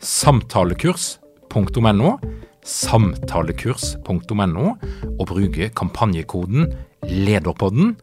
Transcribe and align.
samtalekurs.no, 0.00 2.18
samtalekurs.no, 2.64 4.74
og 5.18 5.26
bruke 5.28 5.68
kampanjekoden 5.76 6.72
LEDERPODDEN. 7.04 7.96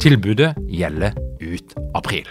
Tilbudet 0.00 0.54
gjelder 0.70 1.12
ut 1.42 1.74
april. 1.94 2.28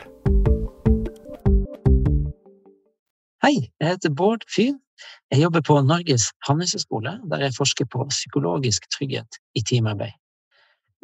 Hei, 3.44 3.68
jeg 3.82 3.90
heter 3.90 4.10
Bård 4.16 4.48
Fyn. 4.56 4.80
Jeg 5.34 5.42
jobber 5.42 5.62
på 5.68 5.82
Norges 5.84 6.30
handelshøyskole, 6.48 7.18
der 7.32 7.44
jeg 7.44 7.56
forsker 7.58 7.86
på 7.92 8.06
psykologisk 8.10 8.88
trygghet 8.94 9.40
i 9.56 9.62
teamarbeid. 9.68 10.16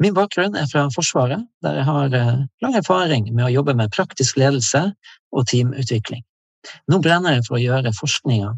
Min 0.00 0.14
bakgrunn 0.16 0.56
er 0.56 0.64
fra 0.70 0.86
Forsvaret, 0.94 1.42
der 1.60 1.74
jeg 1.76 1.84
har 1.84 2.08
lang 2.64 2.76
erfaring 2.78 3.28
med 3.34 3.44
å 3.44 3.52
jobbe 3.52 3.74
med 3.76 3.92
praktisk 3.92 4.40
ledelse 4.40 4.86
og 5.36 5.44
teamutvikling. 5.52 6.24
Nå 6.90 7.00
brenner 7.04 7.38
jeg 7.38 7.46
for 7.46 7.58
å 7.58 7.62
gjøre 7.62 7.94
forskninga 7.96 8.54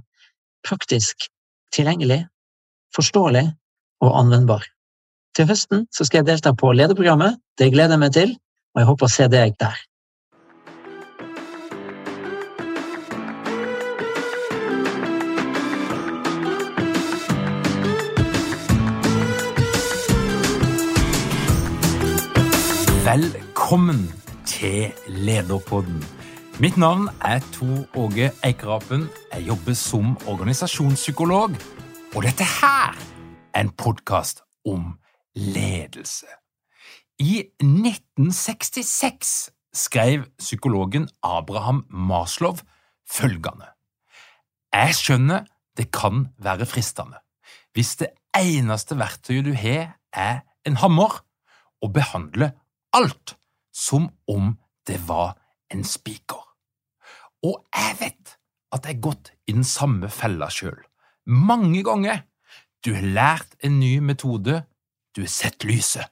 praktisk 0.67 1.29
tilgjengelig, 1.75 2.25
forståelig 2.95 3.47
og 4.03 4.19
anvendbar. 4.19 4.67
Til 5.37 5.49
høsten 5.49 5.87
skal 5.95 6.21
jeg 6.21 6.29
delta 6.29 6.53
på 6.53 6.75
lederprogrammet. 6.77 7.41
Det 7.59 7.73
gleder 7.73 7.97
jeg 7.97 8.05
meg 8.05 8.13
til, 8.19 8.37
og 8.75 8.83
jeg 8.83 8.91
håper 8.91 9.09
å 9.09 9.17
se 9.17 9.31
deg 9.33 9.57
der. 9.63 9.81
Velkommen 23.03 24.07
til 24.49 24.93
Lederpodden. 25.09 26.22
Mitt 26.63 26.77
navn 26.77 27.09
er 27.27 27.41
Tor 27.51 27.89
Åge 27.99 28.29
Eikerapen. 28.47 29.09
Jeg 29.33 29.49
jobber 29.49 29.75
som 29.75 30.13
organisasjonspsykolog, 30.31 31.57
og 32.15 32.23
dette 32.23 32.47
her 32.47 32.95
er 33.51 33.65
en 33.65 33.73
podkast 33.75 34.45
om 34.71 34.93
ledelse. 35.35 36.29
I 37.19 37.41
1966 37.59 39.51
skrev 39.75 40.29
psykologen 40.39 41.09
Abraham 41.23 41.83
Maslow 41.91 42.55
følgende 43.11 43.67
Jeg 44.71 44.95
skjønner 44.95 45.43
det 45.77 45.91
kan 45.91 46.29
være 46.39 46.67
fristende 46.67 47.19
hvis 47.75 47.97
det 47.97 48.13
eneste 48.39 49.01
verktøyet 49.03 49.51
du 49.51 49.53
har, 49.59 49.99
er 50.15 50.47
en 50.63 50.79
hammer, 50.79 51.25
å 51.83 51.91
behandle 51.91 52.53
alt 52.95 53.35
som 53.75 54.13
om 54.31 54.55
det 54.87 55.03
var 55.09 55.35
en 55.75 55.83
spiker. 55.83 56.52
Og 57.43 57.59
jeg 57.75 57.97
vet 58.01 58.37
at 58.73 58.87
jeg 58.87 58.97
har 58.97 59.05
gått 59.05 59.33
i 59.47 59.55
den 59.57 59.67
samme 59.67 60.09
fella 60.13 60.49
sjøl. 60.53 60.79
Mange 61.27 61.83
ganger. 61.87 62.25
Du 62.83 62.93
har 62.97 63.05
lært 63.07 63.55
en 63.63 63.79
ny 63.79 64.01
metode, 64.03 64.65
du 65.15 65.23
har 65.23 65.31
sett 65.31 65.63
lyset, 65.63 66.09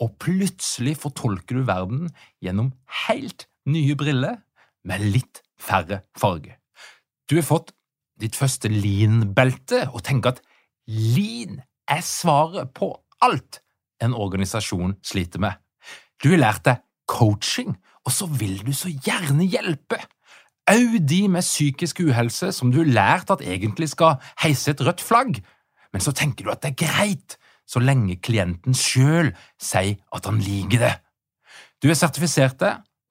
og 0.00 0.14
plutselig 0.22 0.94
fortolker 1.02 1.58
du 1.58 1.66
verden 1.68 2.06
gjennom 2.40 2.70
helt 3.06 3.44
nye 3.68 3.96
briller 3.98 4.38
med 4.86 5.04
litt 5.04 5.42
færre 5.60 6.04
farger. 6.16 6.56
Du 7.28 7.36
har 7.36 7.44
fått 7.44 7.74
ditt 8.20 8.36
første 8.38 8.70
lean-belte 8.72 9.82
og 9.90 10.04
tenker 10.06 10.36
at 10.36 10.42
lean 10.88 11.60
er 11.90 12.02
svaret 12.06 12.72
på 12.76 12.92
alt 13.24 13.60
en 14.02 14.16
organisasjon 14.16 14.96
sliter 15.04 15.42
med. 15.42 15.56
Du 16.22 16.30
har 16.32 16.40
lært 16.40 16.64
deg 16.68 16.82
coaching, 17.10 17.74
og 18.06 18.14
så 18.14 18.28
vil 18.30 18.60
du 18.64 18.72
så 18.76 18.90
gjerne 18.90 19.46
hjelpe. 19.48 19.98
Au 20.66 20.98
de 20.98 21.28
med 21.28 21.42
psykisk 21.46 22.00
uhelse 22.00 22.50
som 22.52 22.72
du 22.72 22.80
har 22.82 22.90
lært 22.90 23.30
at 23.30 23.42
egentlig 23.46 23.92
skal 23.92 24.18
heise 24.42 24.70
et 24.70 24.82
rødt 24.82 25.00
flagg, 25.00 25.38
men 25.92 26.02
så 26.02 26.12
tenker 26.12 26.44
du 26.44 26.50
at 26.50 26.62
det 26.62 26.72
er 26.74 26.86
greit 26.86 27.36
så 27.66 27.82
lenge 27.82 28.18
klienten 28.22 28.74
sjøl 28.74 29.32
sier 29.62 29.96
at 30.14 30.26
han 30.26 30.40
liker 30.42 30.82
det. 30.82 30.94
Du 31.82 31.90
er 31.90 31.98
sertifisert 31.98 32.62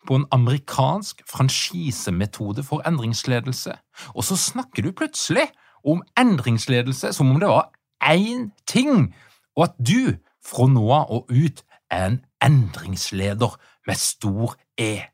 på 0.08 0.20
en 0.20 0.28
amerikansk 0.32 1.24
franchisemetode 1.30 2.64
for 2.64 2.84
endringsledelse, 2.88 3.74
og 4.14 4.24
så 4.24 4.36
snakker 4.36 4.84
du 4.84 4.92
plutselig 4.92 5.48
om 5.86 6.04
endringsledelse 6.20 7.14
som 7.14 7.32
om 7.32 7.40
det 7.40 7.50
var 7.50 7.72
én 8.04 8.50
ting, 8.68 9.14
og 9.56 9.70
at 9.70 9.76
du 9.80 10.16
fra 10.46 10.68
nå 10.68 10.86
av 10.92 11.12
og 11.12 11.32
ut 11.32 11.64
er 11.90 12.06
en 12.12 12.22
endringsleder 12.44 13.56
med 13.88 13.96
stor 13.96 14.56
E. 14.78 15.08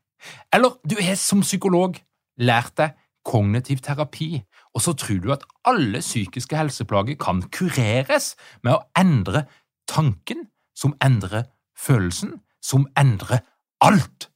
Eller 0.52 0.76
du 0.88 0.96
er 1.00 1.14
som 1.14 1.40
psykolog 1.40 1.96
lært 2.42 2.76
deg 2.80 2.98
kognitiv 3.26 3.82
terapi, 3.84 4.42
og 4.74 4.82
så 4.82 4.94
tror 4.98 5.20
du 5.22 5.30
at 5.34 5.44
alle 5.68 6.02
psykiske 6.02 6.58
helseplager 6.58 7.18
kan 7.20 7.42
kureres 7.54 8.32
med 8.64 8.74
å 8.74 8.84
endre 8.98 9.46
tanken, 9.90 10.48
som 10.74 10.96
endrer 11.04 11.46
følelsen, 11.78 12.40
som 12.62 12.88
endrer 12.98 13.44
alt. 13.84 14.30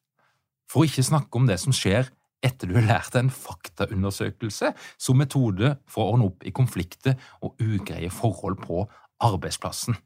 For 0.71 0.83
å 0.83 0.89
ikke 0.89 1.07
snakke 1.07 1.39
om 1.39 1.49
det 1.49 1.59
som 1.63 1.75
skjer 1.75 2.11
etter 2.45 2.69
du 2.69 2.77
har 2.77 2.87
lært 2.87 3.17
en 3.19 3.31
faktaundersøkelse 3.33 4.73
som 5.01 5.19
metode 5.19 5.73
for 5.91 6.05
å 6.05 6.15
ordne 6.15 6.29
opp 6.29 6.45
i 6.47 6.53
konflikter 6.55 7.17
og 7.41 7.57
ugreie 7.63 8.11
forhold 8.13 8.61
på 8.63 8.85
arbeidsplassen. 9.25 9.97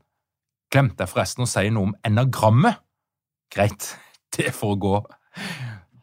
Glemte 0.71 1.03
jeg 1.03 1.11
forresten 1.11 1.45
å 1.45 1.51
si 1.51 1.67
noe 1.75 1.91
om 1.91 1.97
enagrammet? 2.07 2.79
Greit, 3.51 3.97
det 4.37 4.55
får 4.55 4.77
gå. 4.81 4.95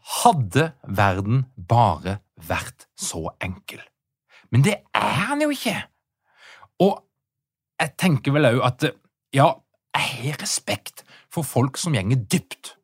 Hadde 0.08 0.72
verden 0.84 1.46
bare 1.56 2.20
vært 2.48 2.88
så 2.96 3.28
enkel. 3.44 3.82
Men 4.54 4.64
det 4.64 4.78
er 4.96 5.34
den 5.34 5.44
jo 5.48 5.52
ikke. 5.52 5.76
Og 6.84 6.94
jeg 7.82 7.94
tenker 8.00 8.36
vel 8.36 8.50
òg 8.54 8.62
at 8.70 8.88
ja, 9.36 9.50
jeg 9.98 10.32
har 10.32 10.42
respekt 10.42 11.04
for 11.34 11.46
folk 11.46 11.78
som 11.82 11.96
gjenger 11.98 12.22
dypt, 12.32 12.76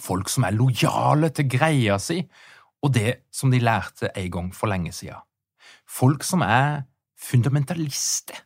folk 0.00 0.30
som 0.32 0.46
er 0.48 0.56
lojale 0.56 1.30
til 1.34 1.48
greia 1.50 1.98
si 2.02 2.22
og 2.82 2.92
det 2.94 3.24
som 3.34 3.50
de 3.50 3.58
lærte 3.62 4.10
en 4.14 4.30
gang 4.30 4.50
for 4.54 4.70
lenge 4.70 4.92
siden, 4.94 5.18
folk 5.86 6.22
som 6.26 6.44
er 6.46 6.84
fundamentalister 7.18 8.44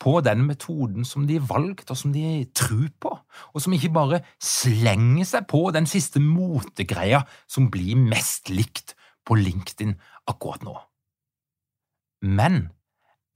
på 0.00 0.20
den 0.24 0.46
metoden 0.48 1.04
som 1.04 1.26
de 1.28 1.36
har 1.38 1.46
valgt 1.50 1.90
og 1.92 1.98
som 1.98 2.12
de 2.14 2.46
tror 2.56 2.88
på, 3.02 3.12
og 3.52 3.62
som 3.62 3.74
ikke 3.76 3.92
bare 3.92 4.22
slenger 4.42 5.28
seg 5.28 5.48
på 5.50 5.66
den 5.76 5.88
siste 5.90 6.22
motegreia 6.24 7.22
som 7.50 7.68
blir 7.72 7.98
mest 8.00 8.48
likt 8.52 8.94
på 9.28 9.36
LinkedIn 9.36 9.94
akkurat 10.30 10.64
nå. 10.64 10.76
Men 12.24 12.70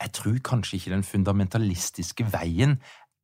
jeg 0.00 0.12
tror 0.16 0.38
kanskje 0.44 0.78
ikke 0.78 0.94
den 0.94 1.06
fundamentalistiske 1.06 2.26
veien 2.32 2.78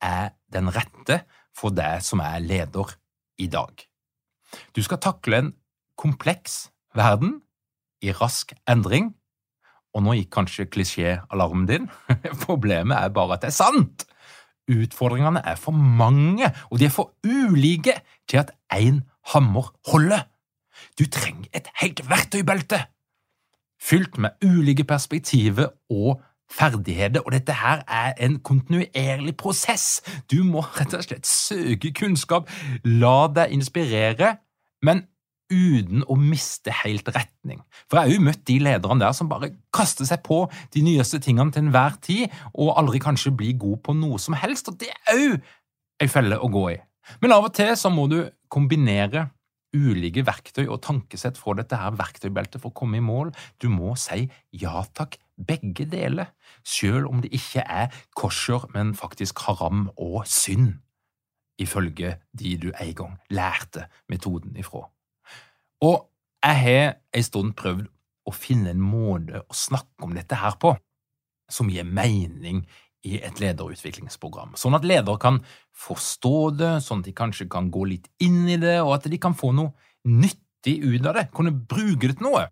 er 0.05 0.33
den 0.53 0.71
rette 0.73 1.23
for 1.57 1.75
deg 1.75 2.05
som 2.05 2.23
er 2.25 2.41
leder 2.45 2.95
i 3.41 3.49
dag. 3.53 3.73
Du 4.77 4.83
skal 4.83 5.01
takle 5.03 5.41
en 5.41 5.51
kompleks 6.01 6.71
verden 6.97 7.41
i 8.01 8.13
rask 8.17 8.55
endring 8.69 9.15
og 9.95 10.05
nå 10.05 10.15
gikk 10.19 10.31
kanskje 10.35 10.69
klisjéalarmen 10.71 11.67
din. 11.69 11.89
Problemet 12.47 12.97
er 12.99 13.13
bare 13.15 13.37
at 13.37 13.45
det 13.45 13.53
er 13.53 13.59
sant! 13.59 14.07
Utfordringene 14.71 15.43
er 15.45 15.57
for 15.59 15.75
mange, 15.75 16.47
og 16.71 16.79
de 16.79 16.87
er 16.87 16.95
for 16.95 17.17
ulike 17.27 17.97
til 18.31 18.43
at 18.43 18.53
én 18.71 19.01
hammer 19.33 19.73
holder. 19.91 20.29
Du 20.99 21.05
trenger 21.11 21.51
et 21.55 21.67
helt 21.81 22.03
verktøybelte, 22.11 22.85
fylt 23.83 24.19
med 24.19 24.31
ulike 24.45 24.85
perspektiver 24.85 25.73
og 25.91 26.21
ferdigheter, 26.51 27.21
og 27.21 27.33
dette 27.33 27.53
her 27.53 27.83
er 27.89 28.13
en 28.27 28.39
kontinuerlig 28.41 29.37
prosess. 29.37 30.03
Du 30.31 30.43
må 30.45 30.63
rett 30.77 30.95
og 30.95 31.05
slett 31.07 31.27
søke 31.27 31.93
kunnskap, 31.95 32.51
la 32.85 33.27
deg 33.35 33.55
inspirere, 33.55 34.37
men 34.83 35.05
uten 35.51 36.05
å 36.07 36.17
miste 36.19 36.73
helt 36.83 37.09
retning. 37.15 37.61
For 37.89 37.99
jeg 37.99 38.07
har 38.07 38.15
jo 38.15 38.27
møtt 38.29 38.45
de 38.49 38.59
lederne 38.63 39.03
der 39.03 39.17
som 39.17 39.31
bare 39.31 39.53
kaster 39.75 40.09
seg 40.09 40.23
på 40.27 40.45
de 40.75 40.85
nyeste 40.87 41.21
tingene 41.23 41.53
til 41.55 41.67
enhver 41.67 41.99
tid, 42.05 42.31
og 42.55 42.77
aldri 42.81 43.03
kanskje 43.03 43.35
blir 43.37 43.59
god 43.61 43.83
på 43.87 43.97
noe 43.99 44.21
som 44.23 44.39
helst, 44.39 44.71
og 44.71 44.79
det 44.81 44.93
er 44.95 45.19
òg 45.19 45.51
ei 46.01 46.09
felle 46.09 46.39
å 46.41 46.49
gå 46.53 46.65
i. 46.73 46.79
Men 47.21 47.35
av 47.35 47.49
og 47.49 47.55
til 47.57 47.75
så 47.77 47.91
må 47.93 48.07
du 48.11 48.23
kombinere 48.53 49.29
ulike 49.77 50.25
verktøy 50.27 50.65
og 50.67 50.81
tankesett 50.83 51.39
fra 51.39 51.55
dette 51.59 51.79
her 51.79 51.95
verktøybeltet 51.99 52.63
for 52.63 52.73
å 52.73 52.79
komme 52.81 52.99
i 52.99 53.05
mål. 53.05 53.31
Du 53.63 53.69
må 53.71 53.95
si 53.99 54.25
ja 54.57 54.85
takk, 54.97 55.19
begge 55.37 55.87
deler, 55.91 56.33
selv 56.67 57.11
om 57.11 57.23
det 57.23 57.33
ikke 57.37 57.65
er 57.65 57.91
kosher, 58.19 58.67
men 58.75 58.95
faktisk 58.99 59.45
haram 59.47 59.89
og 59.97 60.25
synd, 60.29 60.75
ifølge 61.61 62.17
de 62.37 62.57
du 62.61 62.71
en 62.73 62.95
gang 62.97 63.19
lærte 63.33 63.87
metoden 64.11 64.57
ifra. 64.61 64.89
Og 65.81 66.07
jeg 66.45 66.61
har 66.65 66.95
en 67.17 67.27
stund 67.27 67.57
prøvd 67.57 67.87
å 68.29 68.35
finne 68.37 68.75
en 68.75 68.85
måte 68.85 69.43
å 69.43 69.57
snakke 69.57 70.07
om 70.07 70.15
dette 70.17 70.39
her 70.39 70.57
på 70.61 70.75
som 71.51 71.71
gir 71.73 71.89
mening 71.89 72.63
i 73.07 73.17
et 73.25 73.41
lederutviklingsprogram, 73.41 74.53
sånn 74.61 74.77
at 74.77 74.85
ledere 74.85 75.17
kan 75.21 75.41
forstå 75.73 76.35
det, 76.59 76.73
sånn 76.85 77.01
at 77.01 77.09
de 77.09 77.15
kanskje 77.17 77.49
kan 77.51 77.71
gå 77.73 77.87
litt 77.89 78.11
inn 78.21 78.45
i 78.45 78.59
det, 78.61 78.77
og 78.85 78.99
at 78.99 79.09
de 79.11 79.19
kan 79.21 79.33
få 79.37 79.55
noe 79.57 79.73
nyttig 80.05 80.77
ut 80.85 81.09
av 81.09 81.17
det, 81.17 81.31
kunne 81.33 81.55
bruke 81.55 82.11
det 82.11 82.19
til 82.19 82.29
noe. 82.29 82.45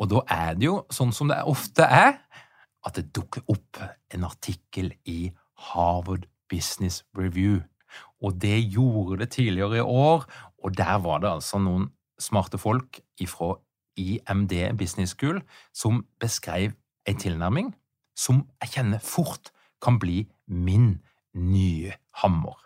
Og 0.00 0.10
da 0.10 0.24
er 0.34 0.58
det 0.58 0.66
jo, 0.66 0.80
sånn 0.90 1.14
som 1.14 1.30
det 1.30 1.38
ofte 1.46 1.86
er, 1.86 2.18
at 2.86 2.98
det 2.98 3.12
dukker 3.14 3.44
opp 3.52 3.78
en 4.10 4.26
artikkel 4.26 4.90
i 5.06 5.30
Harvard 5.70 6.26
Business 6.50 7.04
Review. 7.14 7.60
Og 8.24 8.40
det 8.42 8.56
gjorde 8.72 9.20
det 9.22 9.30
tidligere 9.36 9.78
i 9.78 9.86
år, 9.86 10.26
og 10.60 10.76
der 10.76 10.98
var 11.04 11.22
det 11.22 11.30
altså 11.30 11.60
noen 11.62 11.90
smarte 12.20 12.60
folk 12.60 13.00
fra 13.28 13.54
IMD 14.00 14.54
Business 14.78 15.16
School 15.16 15.40
som 15.76 16.04
beskrev 16.22 16.76
en 17.08 17.20
tilnærming 17.20 17.72
som 18.18 18.44
jeg 18.60 18.76
kjenner 18.76 19.02
fort 19.02 19.52
kan 19.80 19.98
bli 20.00 20.24
min 20.46 20.98
nye 21.36 21.94
hammer. 22.22 22.56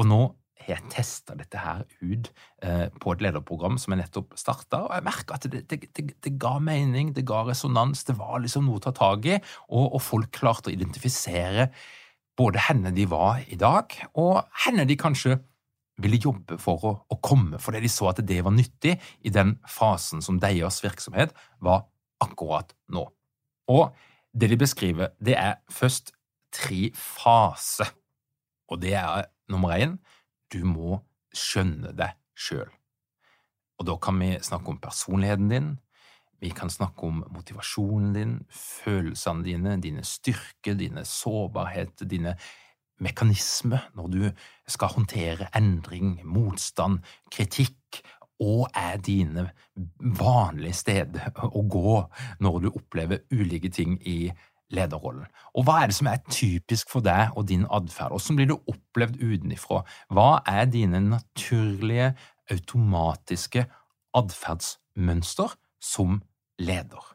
Og 0.00 0.08
nå 0.08 0.20
har 0.60 0.74
jeg 0.74 0.90
testa 0.92 1.36
dette 1.38 1.60
her 1.60 1.84
ut 2.02 2.30
eh, 2.64 2.88
på 3.00 3.14
et 3.14 3.22
lederprogram 3.24 3.78
som 3.80 3.94
jeg 3.94 4.02
nettopp 4.02 4.34
starta, 4.38 4.82
og 4.86 4.94
jeg 4.96 5.06
merka 5.06 5.36
at 5.36 5.46
det, 5.52 5.62
det, 5.70 5.80
det, 5.96 6.06
det, 6.20 6.34
ga 6.40 6.58
mening, 6.62 7.14
det 7.16 7.24
ga 7.28 7.42
resonans, 7.48 8.04
det 8.08 8.18
var 8.18 8.42
liksom 8.42 8.66
noe 8.68 8.80
å 8.80 8.84
ta 8.84 8.92
tak 8.96 9.28
i, 9.28 9.38
og, 9.70 9.96
og 9.96 10.02
folk 10.04 10.32
klarte 10.36 10.70
å 10.70 10.74
identifisere 10.74 11.70
både 12.40 12.62
henne 12.68 12.92
de 12.96 13.06
var 13.08 13.40
i 13.52 13.58
dag, 13.60 13.94
og 14.20 14.42
henne 14.64 14.86
de 14.88 14.96
kanskje 15.00 15.38
ville 16.02 16.20
jobbe 16.20 16.58
for 16.60 16.86
å, 16.86 16.92
å, 17.08 17.18
komme, 17.22 17.60
fordi 17.62 17.82
de 17.84 17.90
så 17.92 18.10
at 18.10 18.22
det 18.26 18.40
var 18.44 18.54
nyttig 18.54 18.96
i 19.26 19.32
den 19.32 19.56
fasen 19.68 20.22
som 20.24 20.40
deres 20.42 20.80
virksomhet 20.84 21.34
var 21.64 21.86
akkurat 22.22 22.74
nå. 22.92 23.06
Og 23.70 23.90
det 24.32 24.50
de 24.52 24.58
beskriver, 24.60 25.14
det 25.18 25.36
er 25.38 25.58
først 25.72 26.12
tre 26.54 26.90
faser, 26.96 27.90
og 28.70 28.82
det 28.82 28.94
er 28.98 29.28
nummer 29.50 29.74
én 29.76 29.98
du 30.50 30.62
må 30.66 30.98
skjønne 31.36 31.92
det 31.98 32.10
sjøl. 32.38 32.70
Og 33.80 33.86
da 33.88 33.96
kan 34.02 34.18
vi 34.20 34.34
snakke 34.44 34.74
om 34.74 34.80
personligheten 34.82 35.48
din, 35.50 35.70
vi 36.40 36.50
kan 36.56 36.70
snakke 36.72 37.04
om 37.04 37.20
motivasjonen 37.34 38.12
din, 38.16 38.34
følelsene 38.50 39.44
dine, 39.44 39.76
dine 39.80 40.04
styrker, 40.04 40.74
dine 40.78 41.04
sårbarheter, 41.04 42.08
dine 42.08 42.34
mekanisme 43.00 43.80
når 43.96 44.08
du 44.12 44.22
skal 44.70 44.94
håndtere 44.94 45.48
endring, 45.56 46.18
motstand, 46.24 47.00
kritikk, 47.32 48.02
og 48.40 48.70
er 48.74 48.96
dine 49.04 49.50
vanlige 50.00 50.78
steder 50.78 51.42
å 51.44 51.60
gå 51.68 51.96
når 52.40 52.62
du 52.64 52.70
opplever 52.70 53.20
ulike 53.32 53.68
ting 53.72 53.98
i 54.08 54.30
lederrollen. 54.72 55.26
Og 55.58 55.66
hva 55.66 55.80
er 55.82 55.90
det 55.90 55.96
som 55.98 56.08
er 56.10 56.22
typisk 56.30 56.90
for 56.92 57.04
deg 57.04 57.34
og 57.36 57.48
din 57.50 57.66
atferd? 57.68 58.14
Hvordan 58.14 58.38
blir 58.38 58.50
du 58.50 58.56
opplevd 58.70 59.18
utenfra? 59.20 59.82
Hva 60.14 60.30
er 60.48 60.70
dine 60.70 61.02
naturlige, 61.04 62.14
automatiske 62.50 63.66
atferdsmønster 64.16 65.52
som 65.82 66.20
leder? 66.62 67.12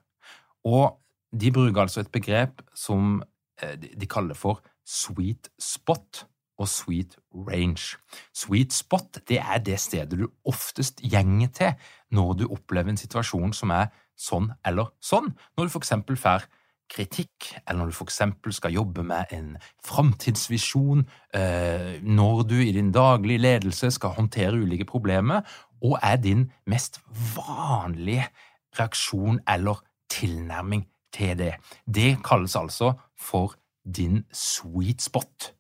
Og 0.68 1.00
de 1.36 1.52
bruker 1.52 1.86
altså 1.86 2.04
et 2.04 2.14
begrep 2.14 2.62
som 2.76 3.18
eh, 3.62 3.76
de 3.80 4.08
kaller 4.08 4.38
for 4.38 4.62
sweet 4.86 5.50
spot 5.60 6.26
og 6.58 6.70
sweet 6.72 7.18
range. 7.34 7.98
Sweet 8.34 8.74
spot 8.74 9.20
det 9.28 9.42
er 9.42 9.60
det 9.60 9.80
stedet 9.82 10.20
du 10.20 10.30
oftest 10.48 11.02
gjenger 11.04 11.52
til 11.54 11.90
når 12.16 12.34
du 12.40 12.46
opplever 12.48 12.94
en 12.94 13.02
situasjon 13.02 13.54
som 13.54 13.74
er 13.76 13.90
sånn 14.16 14.54
eller 14.66 14.94
sånn, 15.04 15.34
når 15.58 15.68
du 15.68 15.74
for 15.74 15.84
eksempel 15.84 16.20
får 16.20 16.46
kritikk, 16.92 17.50
eller 17.66 17.82
når 17.82 17.92
du 17.92 17.98
for 17.98 18.08
eksempel 18.08 18.54
skal 18.54 18.76
jobbe 18.76 19.04
med 19.04 19.32
en 19.34 19.56
framtidsvisjon, 19.84 21.02
eh, 21.34 21.98
når 22.02 22.44
du 22.46 22.56
i 22.62 22.72
din 22.76 22.92
daglige 22.94 23.42
ledelse 23.42 23.90
skal 23.92 24.14
håndtere 24.16 24.62
ulike 24.62 24.86
problemer, 24.86 25.42
og 25.82 25.98
er 26.04 26.22
din 26.22 26.52
mest 26.70 27.02
vanlige 27.36 28.30
reaksjon 28.78 29.42
eller 29.50 29.82
tilnærming 30.10 30.86
til 31.14 31.38
det. 31.38 31.56
Det 31.86 32.20
kalles 32.24 32.56
altså 32.56 32.94
for 33.18 33.56
din 33.86 34.24
sweet 34.34 35.02
spot 35.06 35.52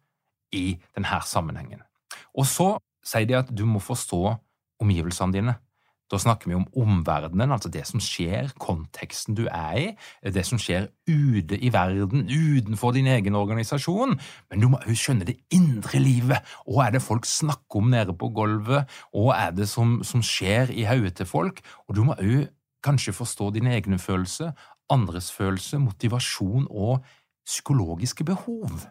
i 0.55 0.79
denne 0.95 1.21
sammenhengen. 1.25 1.83
Og 2.35 2.47
så 2.49 2.75
sier 3.05 3.27
de 3.29 3.37
at 3.37 3.51
du 3.53 3.65
må 3.69 3.79
forstå 3.83 4.23
omgivelsene 4.81 5.35
dine. 5.35 5.55
Da 6.11 6.19
snakker 6.21 6.51
vi 6.51 6.53
om 6.53 6.67
omverdenen, 6.77 7.49
altså 7.51 7.69
det 7.73 7.81
som 7.89 8.01
skjer, 8.03 8.51
konteksten 8.61 9.33
du 9.37 9.47
er 9.49 9.77
i, 9.79 9.85
det 10.35 10.43
som 10.45 10.59
skjer 10.61 10.91
ute 11.09 11.57
i 11.57 11.71
verden, 11.73 12.27
utenfor 12.29 12.93
din 12.93 13.09
egen 13.09 13.37
organisasjon. 13.37 14.13
Men 14.51 14.61
du 14.61 14.69
må 14.69 14.81
òg 14.83 14.99
skjønne 15.01 15.25
det 15.25 15.39
indre 15.55 16.01
livet. 16.03 16.45
Hva 16.69 16.85
er 16.85 16.95
det 16.95 17.01
folk 17.05 17.25
snakker 17.25 17.81
om 17.81 17.89
nede 17.95 18.13
på 18.13 18.29
gulvet? 18.37 18.85
Hva 19.15 19.39
er 19.47 19.57
det 19.57 19.65
som, 19.71 19.97
som 20.05 20.21
skjer 20.21 20.75
i 20.77 20.85
hodet 20.85 21.15
til 21.17 21.29
folk? 21.29 21.63
Og 21.89 21.97
du 21.97 22.03
må 22.05 22.17
òg 22.21 22.51
kanskje 22.85 23.15
forstå 23.17 23.49
dine 23.55 23.73
egne 23.73 23.97
følelser, 23.97 24.53
andres 24.93 25.31
følelser, 25.33 25.81
motivasjon 25.81 26.67
og 26.69 26.99
psykologiske 27.45 28.25
behov. 28.27 28.85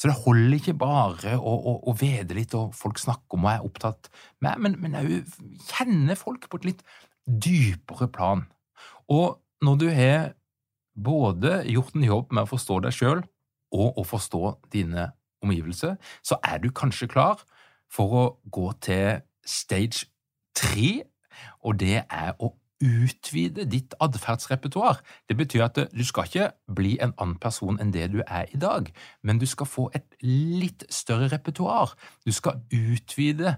Så 0.00 0.08
det 0.08 0.16
holder 0.24 0.56
ikke 0.56 0.76
bare 0.80 1.36
å, 1.36 1.52
å, 1.52 1.74
å 1.90 1.94
vede 1.98 2.36
litt 2.36 2.54
og 2.56 2.74
folk 2.76 3.00
snakker 3.00 3.36
om 3.36 3.46
og 3.46 3.52
er 3.52 3.66
opptatt 3.66 4.10
med, 4.40 4.60
men, 4.62 4.76
men 4.80 4.96
òg 5.00 5.12
kjenne 5.68 6.16
folk 6.18 6.48
på 6.48 6.60
et 6.60 6.68
litt 6.70 6.84
dypere 7.26 8.08
plan. 8.12 8.46
Og 9.12 9.40
når 9.64 9.80
du 9.80 9.88
har 9.92 10.30
både 10.96 11.60
gjort 11.68 11.96
en 11.96 12.06
jobb 12.06 12.32
med 12.32 12.46
å 12.46 12.50
forstå 12.50 12.80
deg 12.86 12.96
sjøl 12.96 13.22
og 13.76 14.00
å 14.00 14.04
forstå 14.06 14.42
dine 14.72 15.10
omgivelser, 15.44 15.96
så 16.24 16.38
er 16.44 16.60
du 16.62 16.70
kanskje 16.74 17.08
klar 17.10 17.44
for 17.90 18.16
å 18.16 18.24
gå 18.52 18.70
til 18.84 19.20
stage 19.46 20.06
tre, 20.56 21.02
og 21.64 21.78
det 21.80 22.02
er 22.04 22.34
å 22.38 22.52
utvide 22.80 23.66
ditt 23.68 23.94
atferdsrepertoar. 24.00 25.00
Det 25.28 25.36
betyr 25.36 25.64
at 25.66 25.78
du 25.92 26.04
skal 26.06 26.24
ikke 26.28 26.50
bli 26.74 26.98
en 27.02 27.12
annen 27.16 27.38
person 27.40 27.80
enn 27.80 27.92
det 27.94 28.12
du 28.14 28.20
er 28.26 28.44
i 28.54 28.58
dag, 28.60 28.92
men 29.22 29.38
du 29.40 29.46
skal 29.46 29.66
få 29.68 29.90
et 29.96 30.14
litt 30.24 30.84
større 30.92 31.28
repertoar. 31.32 31.94
Du 32.24 32.32
skal 32.32 32.52
utvide 32.72 33.56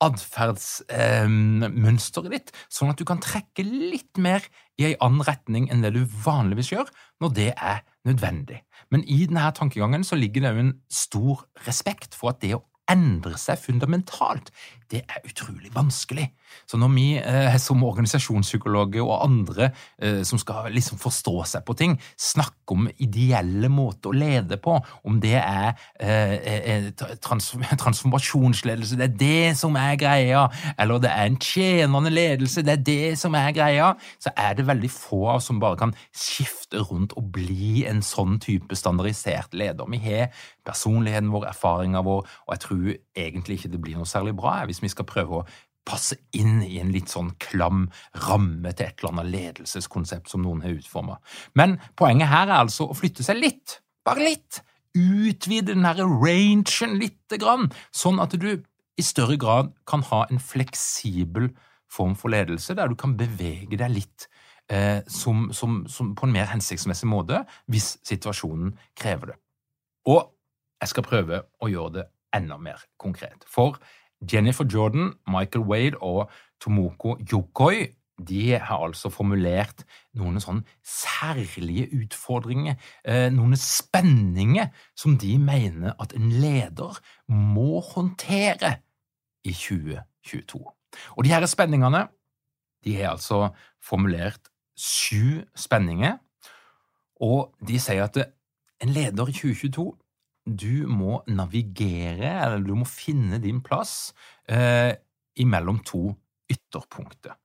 atferdsmønsteret 0.00 2.26
eh, 2.30 2.32
ditt, 2.32 2.52
sånn 2.72 2.90
at 2.92 3.00
du 3.00 3.04
kan 3.08 3.20
trekke 3.20 3.62
litt 3.66 4.16
mer 4.16 4.40
i 4.80 4.84
en 4.88 5.02
annen 5.04 5.26
retning 5.28 5.64
enn 5.68 5.82
det 5.84 5.92
du 5.96 6.02
vanligvis 6.24 6.72
gjør, 6.72 6.86
når 7.20 7.30
det 7.36 7.52
er 7.52 7.78
nødvendig. 8.08 8.58
Men 8.88 9.04
i 9.04 9.26
denne 9.26 9.52
tankegangen 9.56 10.04
så 10.06 10.14
ligger 10.16 10.40
det 10.46 10.52
jo 10.54 10.64
en 10.64 10.78
stor 10.88 11.36
respekt 11.66 12.16
for 12.16 12.32
at 12.32 12.40
det 12.44 12.54
å 12.56 12.64
endre 12.90 13.38
seg 13.38 13.60
fundamentalt, 13.62 14.50
det 14.90 15.02
er 15.06 15.26
utrolig 15.26 15.70
vanskelig. 15.74 16.30
Så 16.66 16.78
når 16.78 16.88
vi 16.94 17.06
eh, 17.18 17.56
som 17.62 17.82
organisasjonspsykologer 17.86 19.02
og 19.04 19.24
andre 19.24 19.70
eh, 20.02 20.22
som 20.26 20.38
skal 20.38 20.72
liksom 20.74 20.98
forstå 20.98 21.34
seg 21.52 21.64
på 21.66 21.76
ting, 21.78 21.96
snakker 22.18 22.74
om 22.74 22.88
ideelle 23.02 23.70
måter 23.70 24.10
å 24.10 24.16
lede 24.16 24.58
på, 24.62 24.76
om 25.06 25.20
det 25.22 25.36
er 25.38 25.74
eh, 26.00 26.34
eh 26.74 26.90
trans 27.22 27.52
transformasjonsledelse, 27.82 28.98
det 28.98 29.08
er 29.08 29.16
det 29.22 29.58
som 29.58 29.76
er 29.78 29.96
greia, 30.00 30.46
eller 30.78 31.02
det 31.02 31.10
er 31.10 31.30
en 31.30 31.40
tjenende 31.40 32.10
ledelse, 32.10 32.64
det 32.66 32.76
er 32.78 32.84
det 32.90 33.18
som 33.18 33.34
er 33.38 33.54
greia, 33.54 33.92
så 34.18 34.34
er 34.36 34.58
det 34.58 34.66
veldig 34.66 34.90
få 34.90 35.22
av 35.28 35.40
oss 35.40 35.50
som 35.50 35.60
bare 35.62 35.78
kan 35.78 35.94
skifte 36.14 36.82
rundt 36.90 37.14
og 37.18 37.30
bli 37.34 37.84
en 37.90 38.02
sånn 38.02 38.38
type 38.42 38.76
standardisert 38.76 39.54
leder. 39.54 39.86
Vi 39.90 40.02
har 40.02 40.30
personligheten 40.66 41.30
vår, 41.32 41.48
erfaringa 41.50 42.02
vår, 42.06 42.26
og 42.46 42.54
jeg 42.54 42.62
tror 42.66 42.90
egentlig 43.16 43.58
ikke 43.58 43.72
det 43.72 43.82
blir 43.82 43.98
noe 43.98 44.08
særlig 44.08 44.36
bra 44.38 44.60
hvis 44.68 44.79
vi 44.82 44.92
skal 44.92 45.08
prøve 45.08 45.40
å 45.40 45.46
passe 45.86 46.18
inn 46.36 46.60
i 46.62 46.78
en 46.80 46.92
litt 46.92 47.10
sånn 47.10 47.32
klam 47.40 47.86
ramme 48.26 48.72
til 48.76 48.86
et 48.86 49.00
eller 49.00 49.14
annet 49.14 49.30
ledelseskonsept 49.32 50.30
som 50.30 50.44
noen 50.44 50.62
har 50.64 50.76
utforma. 50.76 51.18
Men 51.58 51.78
poenget 51.98 52.30
her 52.30 52.48
er 52.48 52.60
altså 52.60 52.90
å 52.90 52.96
flytte 52.96 53.24
seg 53.26 53.40
litt, 53.40 53.80
bare 54.06 54.26
litt, 54.28 54.60
utvide 54.96 55.72
den 55.72 55.86
her 55.86 56.02
rangen 56.02 56.98
lite 56.98 57.38
grann, 57.40 57.70
sånn 57.94 58.20
at 58.22 58.34
du 58.38 58.52
i 59.00 59.04
større 59.06 59.38
grad 59.40 59.72
kan 59.88 60.02
ha 60.10 60.24
en 60.28 60.42
fleksibel 60.42 61.50
form 61.90 62.16
for 62.18 62.32
ledelse, 62.32 62.74
der 62.74 62.90
du 62.90 62.96
kan 62.98 63.16
bevege 63.18 63.78
deg 63.78 63.94
litt 63.94 64.26
eh, 64.70 65.00
som, 65.10 65.48
som, 65.56 65.84
som 65.90 66.12
på 66.18 66.26
en 66.26 66.34
mer 66.34 66.50
hensiktsmessig 66.52 67.08
måte 67.10 67.42
hvis 67.70 67.96
situasjonen 68.06 68.74
krever 68.98 69.32
det. 69.32 69.38
Og 70.10 70.28
jeg 70.80 70.92
skal 70.92 71.06
prøve 71.06 71.42
å 71.60 71.70
gjøre 71.70 71.94
det 71.98 72.06
enda 72.36 72.56
mer 72.62 72.82
konkret. 73.00 73.44
For 73.50 73.78
Jennifer 74.20 74.64
Jordan, 74.64 75.14
Michael 75.28 75.64
Wade 75.64 75.98
og 76.02 76.30
Tomoko 76.60 77.16
Yokoi 77.32 77.94
de 78.28 78.58
har 78.58 78.84
altså 78.84 79.10
formulert 79.12 79.84
noen 80.18 80.40
sånn 80.42 80.62
særlige 80.84 81.86
utfordringer, 82.02 82.76
eh, 83.04 83.28
noen 83.32 83.56
spenninger, 83.56 84.70
som 84.94 85.16
de 85.18 85.36
mener 85.38 85.94
at 86.00 86.14
en 86.16 86.30
leder 86.42 87.00
må 87.28 87.80
håndtere 87.80 88.76
i 89.44 89.54
2022. 89.56 90.64
Og 91.16 91.24
de 91.24 91.32
her 91.32 91.46
spenningene 91.46 92.08
de 92.84 92.96
har 92.96 93.14
altså 93.14 93.50
formulert 93.82 94.50
sju 94.76 95.44
spenninger, 95.56 96.18
og 97.20 97.54
de 97.66 97.80
sier 97.80 98.04
at 98.04 98.16
en 98.80 98.88
leder 98.88 99.28
i 99.28 99.36
2022 99.36 99.92
du 100.56 100.86
må 100.90 101.20
navigere, 101.28 102.32
eller 102.44 102.64
du 102.64 102.74
må 102.78 102.88
finne 102.88 103.40
din 103.42 103.60
plass 103.64 104.12
eh, 104.48 104.92
imellom 105.40 105.80
to 105.86 106.10
ytterpunkter. 106.50 107.36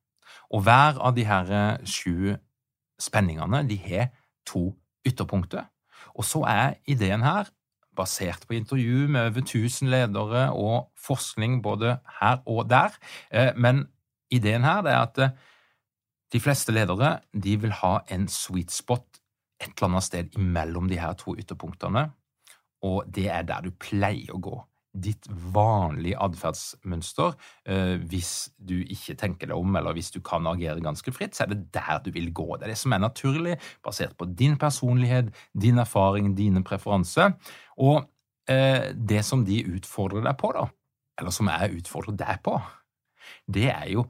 Og 0.53 0.65
hver 0.65 0.99
av 1.01 1.15
de 1.15 1.25
her 1.27 1.51
eh, 1.51 1.85
sju 1.85 2.35
spenningene 3.01 3.63
de 3.67 3.77
har 3.81 4.11
to 4.47 4.69
ytterpunkter. 5.05 5.67
Og 6.15 6.25
så 6.27 6.43
er 6.49 6.77
ideen 6.87 7.25
her, 7.25 7.49
basert 7.95 8.43
på 8.47 8.57
intervju 8.57 9.07
med 9.07 9.29
over 9.29 9.43
1000 9.45 9.89
ledere 9.89 10.49
og 10.51 10.89
forskning 10.99 11.61
både 11.63 11.97
her 12.19 12.41
og 12.45 12.69
der, 12.69 12.95
eh, 13.31 13.53
men 13.55 13.85
ideen 14.31 14.67
her 14.67 14.83
er 14.83 14.99
at 15.05 15.19
eh, 15.19 15.35
de 16.33 16.39
fleste 16.39 16.73
ledere 16.75 17.19
de 17.31 17.55
vil 17.61 17.71
ha 17.71 17.99
en 18.11 18.27
sweet 18.27 18.71
spot 18.71 19.21
et 19.61 19.71
eller 19.71 19.87
annet 19.87 20.03
sted 20.03 20.35
imellom 20.35 20.89
de 20.89 20.99
her 20.99 21.13
to 21.13 21.35
ytterpunktene 21.39 22.09
og 22.85 23.11
det 23.11 23.27
er 23.31 23.45
der 23.47 23.65
du 23.65 23.73
pleier 23.81 24.33
å 24.35 24.41
gå. 24.43 24.55
Ditt 24.95 25.27
vanlige 25.27 26.19
atferdsmønster, 26.23 27.33
eh, 27.67 27.95
hvis 27.99 28.51
du 28.55 28.77
ikke 28.79 29.17
tenker 29.19 29.51
deg 29.51 29.57
om, 29.57 29.75
eller 29.75 29.97
hvis 29.97 30.13
du 30.15 30.21
kan 30.23 30.47
agere 30.47 30.83
ganske 30.83 31.11
fritt, 31.11 31.35
så 31.35 31.43
er 31.43 31.51
det 31.51 31.73
der 31.75 31.99
du 32.05 32.11
vil 32.15 32.31
gå. 32.31 32.47
Det 32.55 32.69
er 32.69 32.73
det 32.73 32.79
som 32.79 32.95
er 32.95 33.03
naturlig, 33.03 33.57
basert 33.83 34.15
på 34.15 34.29
din 34.39 34.55
personlighet, 34.61 35.33
din 35.51 35.81
erfaring, 35.83 36.31
dine 36.37 36.63
preferanser. 36.63 37.35
Og 37.75 38.05
eh, 38.47 38.93
det 38.95 39.25
som 39.27 39.43
de 39.47 39.65
utfordrer 39.75 40.23
deg 40.23 40.39
på, 40.39 40.53
da, 40.55 40.69
eller 41.19 41.35
som 41.35 41.51
jeg 41.51 41.81
utfordrer 41.81 42.15
deg 42.23 42.43
på, 42.45 42.55
det 43.51 43.67
er 43.73 43.89
jo 43.97 44.05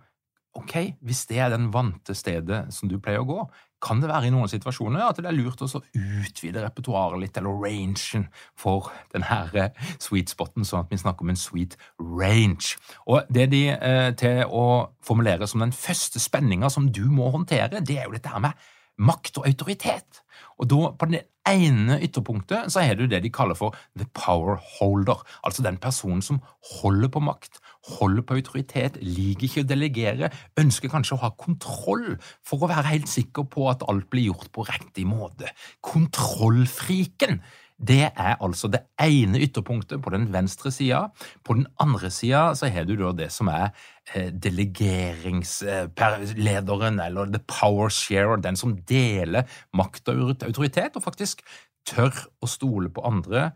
ok, 0.56 0.76
hvis 1.04 1.26
det 1.30 1.40
er 1.44 1.52
den 1.52 1.68
vante 1.74 2.16
stedet 2.16 2.66
som 2.74 2.90
du 2.92 2.98
pleier 3.04 3.24
å 3.24 3.28
gå, 3.28 3.40
kan 3.84 4.02
det 4.02 4.10
være 4.10 4.30
i 4.30 4.34
noen 4.34 4.50
situasjoner 4.50 5.04
at 5.06 5.20
det 5.20 5.30
er 5.30 5.36
lurt 5.36 5.62
å 5.62 5.70
utvide 5.70 6.64
repertoaret 6.64 7.22
litt, 7.22 7.38
eller 7.38 7.60
rangen, 7.62 8.28
for 8.58 8.92
denne 9.14 9.40
eh, 9.54 9.90
sweet 10.02 10.32
spoten, 10.32 10.66
sånn 10.66 10.86
at 10.86 10.94
vi 10.94 11.00
snakker 11.02 11.26
om 11.26 11.34
en 11.34 11.40
sweet 11.40 11.78
range. 12.00 12.80
Og 13.06 13.28
det 13.30 13.50
de 13.54 13.64
eh, 13.76 14.12
til 14.18 14.44
å 14.48 14.66
formulere 15.06 15.48
som 15.50 15.64
den 15.64 15.76
første 15.76 16.22
spenninga 16.24 16.72
som 16.74 16.90
du 16.92 17.06
må 17.12 17.30
håndtere, 17.36 17.84
det 17.84 18.00
er 18.00 18.10
jo 18.10 18.16
dette 18.18 18.32
her 18.32 18.44
med 18.48 18.66
makt 19.02 19.42
og 19.42 19.50
autoritet. 19.50 20.22
Og 20.62 20.70
da, 20.72 20.92
på 20.96 21.08
det 21.12 21.26
ene 21.50 21.98
ytterpunktet, 22.04 22.72
så 22.74 22.84
har 22.86 22.98
du 22.98 23.06
det 23.10 23.22
de 23.24 23.32
kaller 23.34 23.58
for 23.58 23.76
the 24.00 24.08
power 24.18 24.58
holder, 24.78 25.22
altså 25.46 25.66
den 25.66 25.78
personen 25.82 26.24
som 26.26 26.40
holder 26.80 27.12
på 27.12 27.22
makt, 27.24 27.60
holder 28.00 28.26
på 28.26 28.40
autoritet, 28.40 28.98
liker 29.04 29.50
ikke 29.50 29.66
å 29.66 29.70
delegere, 29.70 30.32
ønsker 30.62 30.92
kanskje 30.94 31.18
å 31.18 31.24
ha 31.26 31.34
kontroll 31.38 32.16
for 32.46 32.64
å 32.64 32.72
være 32.72 32.94
helt 32.94 33.12
sikker 33.12 33.50
på 33.52 33.68
at 33.72 33.86
alt 33.90 34.10
blir 34.14 34.32
gjort 34.32 34.50
på 34.56 34.66
riktig 34.72 35.06
måte. 35.10 35.52
Kontrollfriken! 35.86 37.42
Det 37.76 38.08
er 38.08 38.38
altså 38.40 38.72
det 38.72 38.80
ene 39.04 39.36
ytterpunktet 39.44 40.00
på 40.02 40.10
den 40.14 40.34
venstre 40.34 40.72
sida. 40.72 41.08
På 41.44 41.54
den 41.58 41.68
andre 41.80 42.12
sida 42.12 42.56
så 42.56 42.68
har 42.72 42.84
du 42.88 42.96
da 42.96 43.12
det 43.12 43.32
som 43.36 43.48
er 43.52 43.70
eh, 44.14 44.32
delegeringslederen, 44.32 47.00
eller 47.04 47.26
the 47.26 47.40
power 47.48 47.90
sharer, 47.90 48.38
den 48.40 48.56
som 48.56 48.78
deler 48.88 49.44
makt 49.76 50.08
og 50.10 50.44
autoritet, 50.48 50.96
og 50.96 51.04
faktisk 51.04 51.42
tør 51.86 52.14
å 52.40 52.48
stole 52.48 52.90
på 52.90 53.02
andre, 53.06 53.52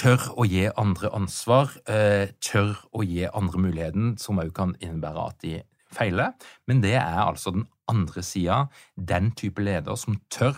tør 0.00 0.20
å 0.40 0.44
gi 0.48 0.70
andre 0.80 1.10
ansvar, 1.12 1.68
eh, 1.86 2.28
tør 2.40 2.76
å 2.96 3.02
gi 3.04 3.28
andre 3.28 3.58
muligheten, 3.60 4.16
som 4.18 4.38
òg 4.40 4.52
kan 4.56 4.72
innebære 4.80 5.28
at 5.28 5.40
de 5.44 5.60
feiler. 5.92 6.32
Men 6.66 6.80
det 6.80 6.96
er 6.96 7.20
altså 7.26 7.50
den 7.52 7.68
andre 7.90 8.22
sida, 8.22 8.68
den 8.96 9.32
type 9.36 9.62
leder 9.62 9.96
som 10.00 10.16
tør 10.30 10.56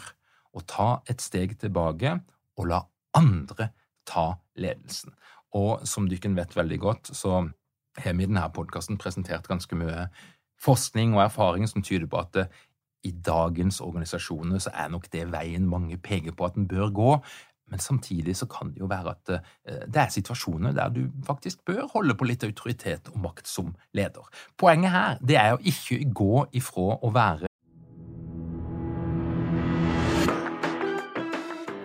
å 0.54 0.61
ta 0.68 1.02
et 1.09 1.21
steg 1.25 1.59
tilbake 1.59 2.21
og 2.61 2.66
la 2.68 2.82
andre 3.19 3.71
ta 4.09 4.33
ledelsen. 4.57 5.14
Og 5.59 5.87
som 5.88 6.09
dere 6.09 6.33
vet 6.37 6.57
veldig 6.57 6.78
godt, 6.81 7.12
så 7.16 7.42
har 8.00 8.16
vi 8.16 8.25
i 8.25 8.28
denne 8.28 8.45
podkasten 8.54 8.99
presentert 9.00 9.49
ganske 9.49 9.76
mye 9.76 10.07
forskning 10.62 11.16
og 11.16 11.26
erfaring 11.26 11.69
som 11.69 11.85
tyder 11.85 12.09
på 12.09 12.21
at 12.23 12.33
det, 12.37 12.47
i 13.02 13.11
dagens 13.11 13.81
organisasjoner 13.83 14.61
så 14.62 14.71
er 14.78 14.92
nok 14.92 15.09
det 15.11 15.25
veien 15.33 15.66
mange 15.66 15.99
peker 15.99 16.37
på 16.38 16.47
at 16.47 16.54
den 16.54 16.69
bør 16.71 16.92
gå. 16.95 17.11
Men 17.73 17.81
samtidig 17.83 18.37
så 18.37 18.47
kan 18.47 18.71
det 18.71 18.83
jo 18.83 18.88
være 18.90 19.14
at 19.14 19.33
eh, 19.35 19.85
det 19.88 20.00
er 20.04 20.12
situasjoner 20.12 20.75
der 20.76 20.92
du 20.92 21.07
faktisk 21.26 21.64
bør 21.66 21.88
holde 21.95 22.14
på 22.14 22.28
litt 22.28 22.45
autoritet 22.45 23.09
og 23.11 23.19
makt 23.25 23.49
som 23.49 23.73
leder. 23.97 24.28
Poenget 24.61 24.95
her 24.95 25.23
det 25.25 25.38
er 25.40 25.57
å 25.57 25.62
ikke 25.62 26.02
gå 26.14 26.45
ifra 26.52 26.99
å 27.02 27.11
være 27.14 27.51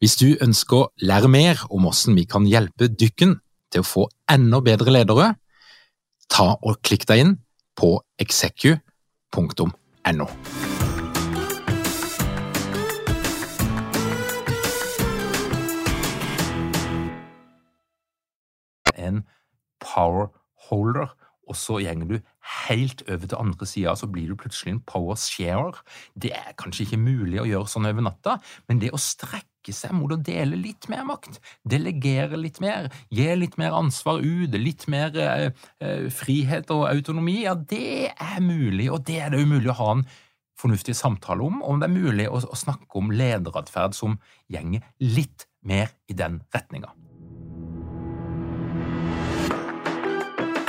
Hvis 0.00 0.16
du 0.20 0.34
ønsker 0.40 0.76
å 0.76 0.88
lære 1.04 1.30
mer 1.32 1.62
om 1.70 1.86
hvordan 1.86 2.18
vi 2.18 2.26
kan 2.28 2.48
hjelpe 2.48 2.90
dykken 2.92 3.38
til 3.72 3.84
å 3.84 3.86
få 3.86 4.06
enda 4.30 4.60
bedre 4.64 4.94
ledere, 4.94 5.34
ta 6.30 6.54
og 6.56 6.80
klikk 6.86 7.06
deg 7.10 7.24
inn 7.24 7.36
på 7.78 7.94
execu.no. 8.20 9.70
En 19.00 19.22
powerholder, 19.80 21.08
og 21.48 21.56
så 21.56 21.80
gjenger 21.82 22.06
du 22.06 22.16
helt 22.68 23.04
over 23.08 23.26
til 23.26 23.38
andre 23.38 23.68
sida, 23.68 23.94
så 23.96 24.08
blir 24.10 24.30
du 24.30 24.38
plutselig 24.38 24.74
en 24.74 24.82
power 24.86 25.18
sharer. 25.18 25.78
Det 26.14 26.32
er 26.36 26.56
kanskje 26.60 26.86
ikke 26.86 27.00
mulig 27.00 27.40
å 27.42 27.48
gjøre 27.48 27.70
sånn 27.70 27.88
over 27.90 28.06
natta, 28.06 28.38
men 28.68 28.80
det 28.82 28.92
å 28.94 29.00
strekke 29.00 29.74
seg 29.76 29.92
mot 29.94 30.12
å 30.14 30.18
dele 30.24 30.56
litt 30.58 30.88
mer 30.90 31.04
makt, 31.08 31.38
delegere 31.68 32.38
litt 32.40 32.62
mer, 32.64 32.88
gi 33.12 33.28
litt 33.36 33.58
mer 33.60 33.76
ansvar 33.76 34.22
ut, 34.24 34.56
litt 34.56 34.86
mer 34.90 35.16
eh, 35.20 35.50
eh, 35.84 36.08
frihet 36.14 36.72
og 36.74 36.86
autonomi, 36.88 37.42
ja, 37.44 37.54
det 37.54 38.10
er 38.14 38.40
mulig, 38.44 38.88
og 38.90 39.04
det 39.08 39.20
er 39.20 39.34
det 39.34 39.44
umulig 39.44 39.70
å 39.74 39.78
ha 39.82 39.92
en 39.98 40.06
fornuftig 40.60 40.96
samtale 40.96 41.44
om, 41.44 41.60
om 41.64 41.80
det 41.80 41.88
er 41.88 41.94
mulig 41.94 42.26
å, 42.28 42.40
å 42.40 42.58
snakke 42.58 43.00
om 43.00 43.12
lederatferd 43.14 43.96
som 43.96 44.18
gjenger 44.52 44.84
litt 45.04 45.46
mer 45.64 45.92
i 46.08 46.16
den 46.16 46.40
retninga. 46.54 46.92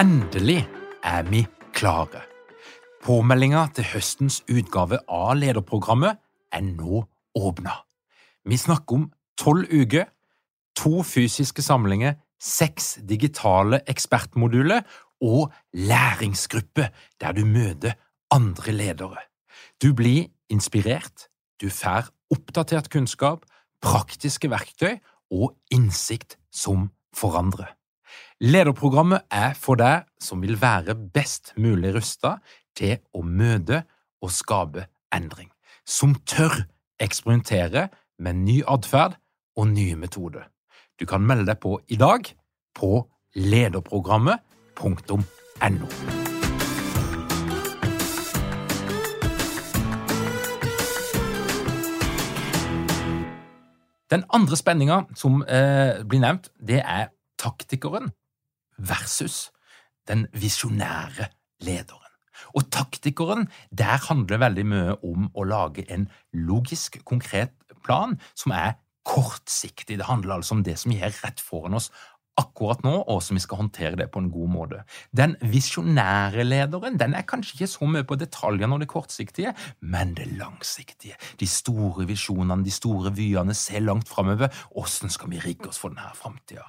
Endelig 0.02 0.64
er 1.06 1.28
vi 1.30 1.44
klare. 1.82 2.26
Påmeldinga 3.02 3.66
til 3.74 3.88
høstens 3.96 4.42
utgave 4.52 5.00
av 5.10 5.34
lederprogrammet 5.40 6.20
er 6.54 6.66
nå 6.66 7.02
åpna. 7.38 7.80
Vi 8.46 8.58
snakker 8.58 9.00
om 9.00 9.08
tolv 9.40 9.66
uker, 9.72 10.06
to 10.78 11.02
fysiske 11.06 11.66
samlinger, 11.66 12.20
seks 12.42 13.00
digitale 13.10 13.82
ekspertmoduler 13.90 14.86
og 15.26 15.50
læringsgruppe 15.74 16.90
der 17.22 17.38
du 17.38 17.44
møter 17.46 17.98
andre 18.34 18.78
ledere. 18.78 19.26
Du 19.82 19.94
blir 19.98 20.30
inspirert, 20.54 21.30
du 21.62 21.70
får 21.70 22.12
oppdatert 22.34 22.90
kunnskap, 22.94 23.46
praktiske 23.82 24.50
verktøy 24.54 25.00
og 25.34 25.56
innsikt 25.74 26.38
som 26.54 26.92
forandrer. 27.18 27.74
Lederprogrammet 28.42 29.22
er 29.32 29.54
for 29.58 29.76
deg 29.80 30.04
som 30.22 30.42
vil 30.42 30.62
være 30.62 30.96
best 30.96 31.54
mulig 31.58 31.96
rusta 31.96 32.38
til 32.78 32.98
å 33.14 33.22
møte 33.22 33.84
og 34.22 34.32
skape 34.34 34.86
endring, 35.14 35.50
som 35.86 36.16
tør 36.26 36.66
eksperimentere 37.02 37.90
med 38.22 38.34
ny 38.46 38.62
atferd 38.68 39.14
og 39.58 39.68
nye 39.74 39.96
metoder. 40.00 40.48
Du 41.00 41.06
kan 41.10 41.26
melde 41.26 41.46
deg 41.52 41.60
på 41.62 41.80
i 41.90 41.96
dag 42.00 42.22
på 42.78 43.08
lederprogrammet.no. 43.36 45.90
Den 54.12 54.26
andre 54.28 54.58
spenninga 54.60 55.06
som 55.16 55.40
eh, 55.48 56.04
blir 56.04 56.20
nevnt, 56.20 56.52
det 56.60 56.82
er 56.84 57.08
taktikeren 57.42 58.12
versus 58.78 59.50
den 60.08 60.28
visjonære 60.34 61.32
lederen. 61.66 62.08
Og 62.58 62.72
taktikeren, 62.74 63.50
der 63.70 64.02
handler 64.08 64.42
veldig 64.42 64.66
mye 64.66 64.96
om 65.06 65.28
å 65.38 65.46
lage 65.46 65.86
en 65.94 66.08
logisk, 66.34 66.98
konkret 67.06 67.54
plan 67.86 68.18
som 68.34 68.56
er 68.56 68.80
kortsiktig. 69.08 69.98
Det 70.00 70.10
handler 70.10 70.40
altså 70.40 70.58
om 70.58 70.64
det 70.66 70.78
som 70.82 70.94
gjør 70.94 71.22
rett 71.26 71.42
foran 71.44 71.78
oss 71.78 71.92
akkurat 72.40 72.80
nå, 72.86 72.94
og 73.12 73.20
som 73.24 73.38
vi 73.38 73.44
skal 73.44 73.60
håndtere 73.60 73.98
det 74.00 74.08
på 74.12 74.22
en 74.22 74.30
god 74.32 74.52
måte. 74.54 74.84
Den 75.16 75.36
visjonære 75.44 76.46
lederen 76.48 76.98
den 77.00 77.14
er 77.18 77.28
kanskje 77.28 77.58
ikke 77.58 77.70
så 77.74 77.90
mye 77.92 78.08
på 78.08 78.18
detaljene 78.18 78.78
og 78.78 78.82
det 78.84 78.90
kortsiktige, 78.92 79.54
men 79.82 80.16
det 80.18 80.30
langsiktige. 80.40 81.20
De 81.40 81.50
store 81.50 82.08
visjonene, 82.10 82.64
de 82.66 82.74
store 82.74 83.14
vyene, 83.18 83.56
se 83.58 83.84
langt 83.84 84.10
framover. 84.10 84.50
Åssen 84.80 85.12
skal 85.14 85.34
vi 85.34 85.44
rigge 85.44 85.70
oss 85.70 85.82
for 85.82 85.94
denne 85.94 86.16
framtida? 86.18 86.66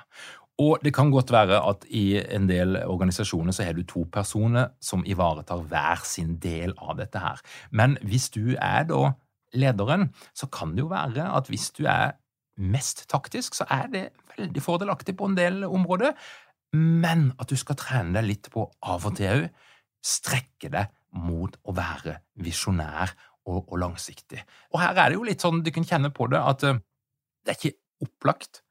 Og 0.61 0.83
det 0.85 0.93
kan 0.95 1.11
godt 1.11 1.33
være 1.33 1.63
at 1.65 1.87
i 1.89 2.21
en 2.21 2.47
del 2.49 2.77
organisasjoner 2.85 3.55
så 3.57 3.65
har 3.65 3.73
du 3.73 3.83
to 3.89 4.05
personer 4.13 4.75
som 4.85 5.05
ivaretar 5.09 5.65
hver 5.71 6.05
sin 6.05 6.37
del 6.43 6.75
av 6.77 6.99
dette 7.01 7.19
her. 7.19 7.41
Men 7.71 7.97
hvis 8.05 8.29
du 8.31 8.55
er 8.61 8.85
da 8.91 9.15
lederen, 9.57 10.11
så 10.37 10.47
kan 10.53 10.77
det 10.77 10.85
jo 10.85 10.93
være 10.93 11.25
at 11.37 11.49
hvis 11.49 11.71
du 11.79 11.87
er 11.89 12.19
mest 12.61 13.07
taktisk, 13.09 13.57
så 13.57 13.65
er 13.71 13.89
det 13.93 14.05
veldig 14.37 14.63
fordelaktig 14.63 15.17
på 15.17 15.31
en 15.31 15.37
del 15.37 15.65
områder, 15.65 16.13
men 16.77 17.33
at 17.41 17.51
du 17.51 17.57
skal 17.57 17.77
trene 17.81 18.17
deg 18.17 18.29
litt 18.29 18.51
på 18.53 18.65
av 18.89 19.07
og 19.09 19.17
til 19.19 19.45
òg 19.45 19.49
strekke 20.03 20.71
deg 20.73 20.91
mot 21.23 21.55
å 21.69 21.75
være 21.77 22.17
visjonær 22.43 23.13
og, 23.47 23.69
og, 23.69 23.77
langsiktig. 23.79 24.41
Og 24.73 24.81
her 24.83 24.97
er 24.97 25.13
det 25.13 25.19
jo 25.19 25.27
litt 25.27 25.45
sånn, 25.45 25.63
du 25.63 25.71
kan 25.75 25.87
kjenne 25.87 26.11
på 26.15 26.27
det, 26.33 26.41
at 26.41 26.65
eh, 26.67 26.81
det 27.45 27.53
er 27.53 27.59
ikke 27.59 28.07
opplagt 28.07 28.63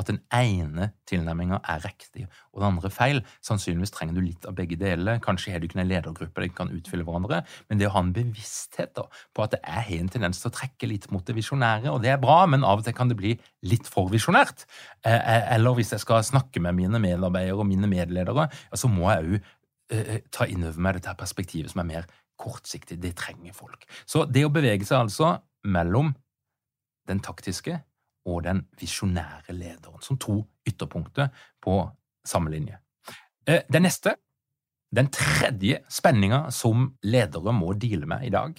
at 0.00 0.10
den 0.10 0.20
ene 0.34 0.90
tilnærminga 1.10 1.60
er 1.68 1.82
riktig 1.84 2.26
og 2.52 2.60
den 2.60 2.68
andre 2.70 2.90
feil. 2.92 3.20
Sannsynligvis 3.44 3.92
trenger 3.94 4.16
du 4.16 4.22
litt 4.24 4.46
av 4.48 4.56
begge 4.58 4.78
deler. 4.80 5.20
Kanskje 5.22 5.54
har 5.54 5.62
du 5.62 5.68
ikke 5.68 5.80
en 5.80 5.90
ledergruppe 5.90 6.44
der 6.44 6.52
kan 6.56 6.72
utfylle 6.74 7.06
hverandre, 7.06 7.42
men 7.68 7.80
det 7.80 7.88
å 7.88 7.94
ha 7.94 8.02
en 8.04 8.14
bevissthet 8.16 8.94
da, 8.98 9.06
på 9.36 9.44
at 9.44 9.54
det 9.56 9.60
er 9.62 9.90
en 9.98 10.10
tendens 10.12 10.42
til 10.42 10.50
å 10.50 10.56
trekke 10.56 10.90
litt 10.90 11.10
mot 11.14 11.24
det 11.26 11.36
visjonære, 11.36 11.92
og 11.92 12.02
det 12.04 12.14
er 12.14 12.22
bra, 12.22 12.42
men 12.50 12.66
av 12.66 12.82
og 12.82 12.86
til 12.86 12.96
kan 12.96 13.10
det 13.10 13.18
bli 13.20 13.36
litt 13.68 13.88
for 13.90 14.10
visjonært. 14.12 14.66
Eh, 15.04 15.16
eh, 15.16 15.50
eller 15.56 15.76
hvis 15.78 15.94
jeg 15.94 16.04
skal 16.04 16.24
snakke 16.26 16.62
med 16.64 16.78
mine 16.78 17.02
medarbeidere 17.02 17.58
og 17.60 17.68
mine 17.68 17.90
medledere, 17.90 18.48
så 18.74 18.90
må 18.90 19.10
jeg 19.12 19.26
òg 19.26 19.52
eh, 19.96 20.16
ta 20.32 20.48
inn 20.48 20.64
over 20.66 20.80
meg 20.82 20.98
dette 20.98 21.16
perspektivet 21.18 21.72
som 21.72 21.84
er 21.84 21.90
mer 21.92 22.10
kortsiktig. 22.40 22.98
Det 23.02 23.14
trenger 23.18 23.54
folk. 23.56 23.84
Så 24.08 24.24
det 24.24 24.46
å 24.46 24.52
bevege 24.52 24.86
seg 24.88 25.04
altså 25.04 25.36
mellom 25.68 26.14
den 27.10 27.20
taktiske 27.24 27.80
og 28.26 28.42
den 28.44 28.64
visjonære 28.80 29.54
lederen, 29.56 30.00
som 30.02 30.18
to 30.20 30.40
ytterpunkter 30.68 31.30
på 31.62 31.82
samme 32.26 32.52
linje. 32.52 32.78
Eh, 33.46 33.62
den 33.72 33.86
neste, 33.86 34.16
den 34.90 35.08
tredje 35.14 35.80
spenninga 35.88 36.48
som 36.54 36.90
ledere 37.02 37.54
må 37.56 37.72
deale 37.72 38.08
med 38.10 38.26
i 38.26 38.34
dag, 38.34 38.58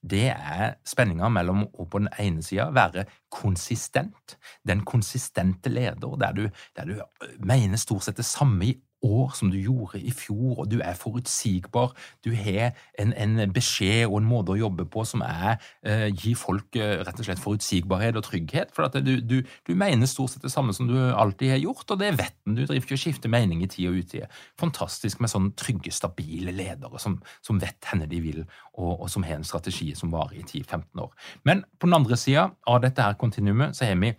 det 0.00 0.30
er 0.32 0.78
spenninga 0.88 1.28
mellom 1.32 1.66
å 1.76 1.84
på 1.84 2.00
den 2.00 2.08
ene 2.22 2.44
sida 2.44 2.70
være 2.72 3.04
konsistent, 3.32 4.36
den 4.64 4.84
konsistente 4.88 5.72
leder, 5.72 6.16
der 6.20 6.36
du, 6.36 6.46
der 6.76 6.88
du 6.88 7.34
mener 7.44 7.80
stort 7.80 8.06
sett 8.06 8.20
det 8.20 8.28
samme 8.28 8.70
i 8.70 8.78
år 9.06 9.32
som 9.36 9.50
du 9.50 9.58
gjorde 9.60 10.00
i 10.00 10.10
fjor, 10.12 10.60
og 10.62 10.70
du 10.70 10.78
er 10.84 10.96
forutsigbar. 10.98 11.94
Du 12.24 12.30
har 12.36 12.74
en, 13.00 13.12
en 13.16 13.52
beskjed 13.52 14.06
og 14.08 14.18
en 14.20 14.28
måte 14.28 14.54
å 14.54 14.58
jobbe 14.60 14.86
på 14.90 15.04
som 15.08 15.24
er 15.24 15.56
eh, 15.86 16.08
gir 16.10 16.36
folk 16.38 16.76
eh, 16.76 17.00
rett 17.04 17.20
og 17.20 17.28
slett 17.28 17.42
forutsigbarhet 17.42 18.18
og 18.20 18.26
trygghet. 18.26 18.74
For 18.76 18.88
du, 19.00 19.12
du, 19.20 19.38
du, 19.66 19.72
mener 19.74 20.08
stort 20.10 20.34
sett 20.34 20.44
det 20.44 20.52
samme 20.52 20.74
som 20.76 20.88
du 20.90 20.96
alltid 20.98 21.54
har 21.54 21.62
gjort, 21.62 21.86
og 21.88 22.02
det 22.02 22.12
vet 22.18 22.36
en. 22.46 22.58
Du 22.58 22.64
driver 22.64 22.82
ikke 22.82 22.98
og 22.98 23.04
skifter 23.04 23.32
mening 23.32 23.64
i 23.64 23.70
tid 23.70 23.90
og 23.90 24.00
utide. 24.02 24.28
Fantastisk 24.60 25.22
med 25.22 25.32
sånne 25.32 25.54
trygge, 25.58 25.94
stabile 25.94 26.54
ledere 26.54 27.00
som, 27.00 27.18
som 27.46 27.60
vet 27.62 27.92
henne 27.92 28.08
de 28.10 28.20
vil, 28.24 28.42
og, 28.76 28.92
og, 28.98 29.08
som 29.12 29.24
har 29.26 29.40
en 29.40 29.46
strategi 29.46 29.92
som 29.98 30.12
varer 30.12 30.42
i 30.42 30.44
10-15 30.44 31.00
år. 31.00 31.14
Men 31.48 31.64
på 31.78 31.88
den 31.88 31.96
andre 31.96 32.18
sida 32.20 32.50
av 32.68 32.82
dette 32.84 33.04
her 33.04 33.18
kontinuumet 33.20 33.76
så 33.76 33.88
har 33.88 33.98
vi 34.00 34.12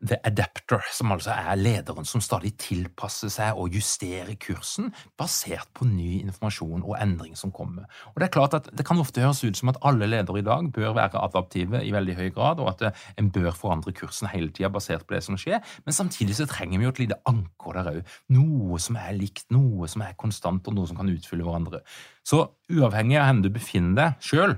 The 0.00 0.18
Adapter, 0.24 0.82
som 0.94 1.10
altså 1.12 1.32
er 1.34 1.58
lederen 1.58 2.06
som 2.06 2.22
stadig 2.22 2.52
tilpasser 2.60 3.30
seg 3.32 3.58
og 3.58 3.74
justerer 3.74 4.36
kursen 4.40 4.92
basert 5.18 5.70
på 5.74 5.88
ny 5.88 6.20
informasjon 6.20 6.84
og 6.84 6.94
endring 7.00 7.34
som 7.38 7.52
kommer. 7.54 7.88
Og 8.12 8.20
Det 8.20 8.28
er 8.28 8.34
klart 8.34 8.54
at 8.54 8.68
det 8.70 8.86
kan 8.86 9.00
ofte 9.02 9.22
høres 9.24 9.42
ut 9.44 9.58
som 9.58 9.72
at 9.72 9.80
alle 9.82 10.06
ledere 10.06 10.38
i 10.38 10.46
dag 10.46 10.70
bør 10.74 10.94
være 10.98 11.22
adaptive 11.22 11.82
i 11.82 11.92
veldig 11.94 12.14
høy 12.18 12.28
grad, 12.34 12.62
og 12.62 12.70
at 12.74 12.84
eh, 12.86 13.06
en 13.18 13.30
bør 13.34 13.50
forandre 13.50 13.92
kursen 13.96 14.30
hele 14.30 14.52
tida 14.54 14.70
basert 14.70 15.06
på 15.06 15.16
det 15.16 15.24
som 15.26 15.38
skjer, 15.40 15.58
men 15.84 15.96
samtidig 15.96 16.38
så 16.38 16.46
trenger 16.46 16.78
vi 16.78 16.86
jo 16.86 16.94
et 16.94 17.02
lite 17.02 17.18
anker 17.26 17.80
der 17.80 17.90
òg. 17.92 18.14
Noe 18.36 18.78
som 18.82 19.00
er 19.00 19.18
likt, 19.18 19.48
noe 19.54 19.88
som 19.90 20.06
er 20.06 20.14
konstant, 20.20 20.68
og 20.68 20.78
noe 20.78 20.86
som 20.86 20.98
kan 20.98 21.10
utfylle 21.10 21.46
hverandre. 21.46 21.82
Så 22.26 22.44
uavhengig 22.70 23.18
av 23.18 23.32
hvor 23.32 23.44
du 23.44 23.52
befinner 23.52 23.98
deg 23.98 24.24
sjøl, 24.24 24.56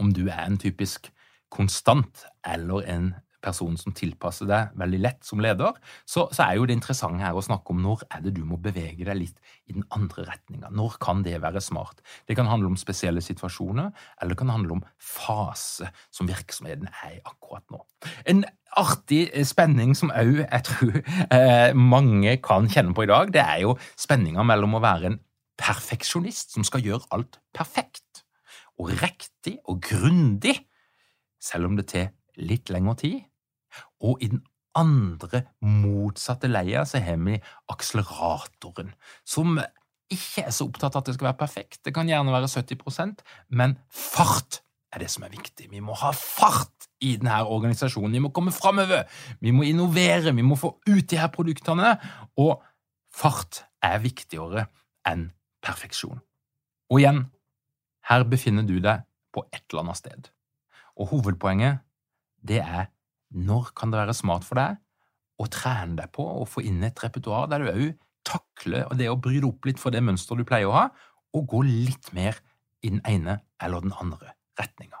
om 0.00 0.12
du 0.16 0.26
er 0.28 0.44
en 0.44 0.60
typisk 0.60 1.10
konstant 1.50 2.24
eller 2.46 2.86
en 2.88 3.10
person 3.44 3.76
som 3.80 3.94
tilpasser 3.96 4.48
deg 4.48 4.74
veldig 4.80 5.00
lett 5.00 5.26
som 5.26 5.42
leder, 5.42 5.76
så, 6.04 6.26
så, 6.28 6.44
er 6.44 6.58
jo 6.58 6.66
det 6.68 6.76
interessante 6.76 7.24
her 7.24 7.36
å 7.36 7.44
snakke 7.44 7.74
om 7.74 7.82
når 7.84 8.04
er 8.08 8.24
det 8.24 8.34
du 8.36 8.42
må 8.46 8.58
bevege 8.60 9.06
deg 9.06 9.18
litt 9.18 9.54
i 9.70 9.76
den 9.76 9.86
andre 9.96 10.26
retninga. 10.28 10.70
Når 10.74 10.98
kan 11.02 11.24
det 11.26 11.38
være 11.42 11.62
smart? 11.64 12.02
Det 12.28 12.36
kan 12.38 12.50
handle 12.50 12.72
om 12.72 12.78
spesielle 12.80 13.22
situasjoner, 13.24 13.90
eller 14.20 14.34
det 14.34 14.40
kan 14.42 14.52
handle 14.52 14.78
om 14.78 14.84
fase 14.96 15.90
som 16.14 16.30
virksomheten 16.30 16.90
er 16.90 17.16
i 17.18 17.22
akkurat 17.24 17.64
nå. 17.72 17.82
En 18.30 18.44
artig 18.78 19.24
spenning 19.48 19.96
som 19.98 20.12
òg 20.14 20.44
jeg 20.44 20.66
tror 20.68 21.00
eh, 21.34 21.72
mange 21.74 22.36
kan 22.44 22.68
kjenne 22.70 22.94
på 22.96 23.06
i 23.06 23.10
dag, 23.10 23.32
det 23.34 23.42
er 23.42 23.64
jo 23.64 23.74
spenninga 23.98 24.44
mellom 24.46 24.78
å 24.78 24.84
være 24.84 25.10
en 25.10 25.20
perfeksjonist 25.60 26.54
som 26.54 26.64
skal 26.64 26.84
gjøre 26.84 27.08
alt 27.14 27.40
perfekt 27.56 28.24
og 28.80 28.94
riktig 29.02 29.58
og 29.68 29.82
grundig, 29.84 30.56
selv 31.40 31.68
om 31.68 31.76
det 31.76 31.90
tar 31.92 32.12
litt 32.40 32.72
lengre 32.72 32.96
tid, 33.00 33.18
og 34.00 34.22
i 34.24 34.30
den 34.32 34.42
andre, 34.78 35.44
motsatte 35.60 36.48
leia 36.50 36.84
så 36.86 37.00
har 37.02 37.18
vi 37.20 37.38
akseleratoren, 37.72 38.92
som 39.26 39.58
ikke 40.10 40.44
er 40.46 40.54
så 40.54 40.66
opptatt 40.66 40.96
av 40.96 41.02
at 41.02 41.10
det 41.10 41.16
skal 41.16 41.30
være 41.30 41.40
perfekt. 41.40 41.80
Det 41.86 41.94
kan 41.94 42.08
gjerne 42.10 42.34
være 42.34 42.50
70% 42.50 43.22
men 43.54 43.76
fart 43.94 44.60
er 44.90 45.04
det 45.04 45.10
som 45.12 45.24
er 45.26 45.34
viktig. 45.34 45.68
Vi 45.70 45.82
må 45.82 45.94
ha 46.00 46.10
fart 46.16 46.88
i 47.06 47.14
denne 47.20 47.36
organisasjonen. 47.46 48.16
Vi 48.16 48.22
må 48.24 48.32
komme 48.34 48.52
framover. 48.54 49.04
Vi 49.40 49.52
må 49.54 49.62
innovere. 49.68 50.34
Vi 50.34 50.42
må 50.42 50.58
få 50.58 50.72
ut 50.88 51.06
de 51.10 51.18
her 51.20 51.30
produktene. 51.30 51.94
Og 52.42 52.58
fart 53.14 53.64
er 53.86 54.02
viktigere 54.02 54.66
enn 55.06 55.28
perfeksjon. 55.62 56.18
Og 56.90 57.02
igjen, 57.02 57.22
her 58.10 58.26
befinner 58.26 58.66
du 58.66 58.80
deg 58.82 59.06
på 59.30 59.44
et 59.52 59.62
eller 59.70 59.84
annet 59.84 60.00
sted. 60.00 60.30
Og 60.98 61.12
hovedpoenget, 61.14 61.84
det 62.42 62.58
er 62.64 62.90
når 63.36 63.72
kan 63.78 63.92
det 63.92 64.02
være 64.02 64.16
smart 64.16 64.46
for 64.46 64.60
deg 64.60 64.80
å 65.40 65.48
trene 65.52 65.96
deg 66.02 66.12
på 66.14 66.24
å 66.24 66.46
få 66.48 66.64
inn 66.66 66.82
et 66.84 67.04
repertoar 67.04 67.48
der 67.50 67.64
du 67.64 67.70
òg 67.70 67.90
takler 68.26 68.90
det 68.98 69.08
å 69.10 69.20
bry 69.20 69.38
deg 69.38 69.48
opp 69.48 69.68
litt 69.68 69.80
for 69.80 69.94
det 69.94 70.02
mønsteret 70.04 70.42
du 70.42 70.48
pleier 70.48 70.68
å 70.68 70.76
ha, 70.76 70.84
og 71.36 71.46
gå 71.48 71.62
litt 71.66 72.10
mer 72.16 72.40
i 72.84 72.92
den 72.92 73.02
ene 73.08 73.38
eller 73.62 73.84
den 73.84 73.94
andre 73.96 74.34
retninga. 74.60 74.98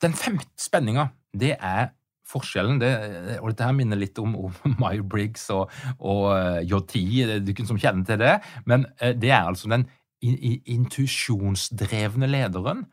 Den 0.00 0.14
femte 0.16 0.48
spenninga, 0.60 1.10
det 1.36 1.56
er 1.58 1.90
forskjellen, 2.28 2.80
det, 2.80 2.90
og 3.40 3.48
dette 3.50 3.66
her 3.66 3.76
minner 3.76 3.98
litt 3.98 4.18
om, 4.20 4.36
om 4.36 4.52
Myer-Briggs 4.82 5.50
og, 5.54 5.70
og 5.98 6.36
eh, 6.36 6.60
JT, 6.68 6.92
du 7.44 7.52
som 7.66 7.78
kjenner 7.80 8.04
til 8.08 8.18
det, 8.20 8.34
men 8.68 8.86
eh, 9.00 9.14
det 9.16 9.30
er 9.32 9.48
altså 9.48 9.68
den 9.72 9.84
intuisjonsdrevne 10.20 12.26
lederen 12.28 12.86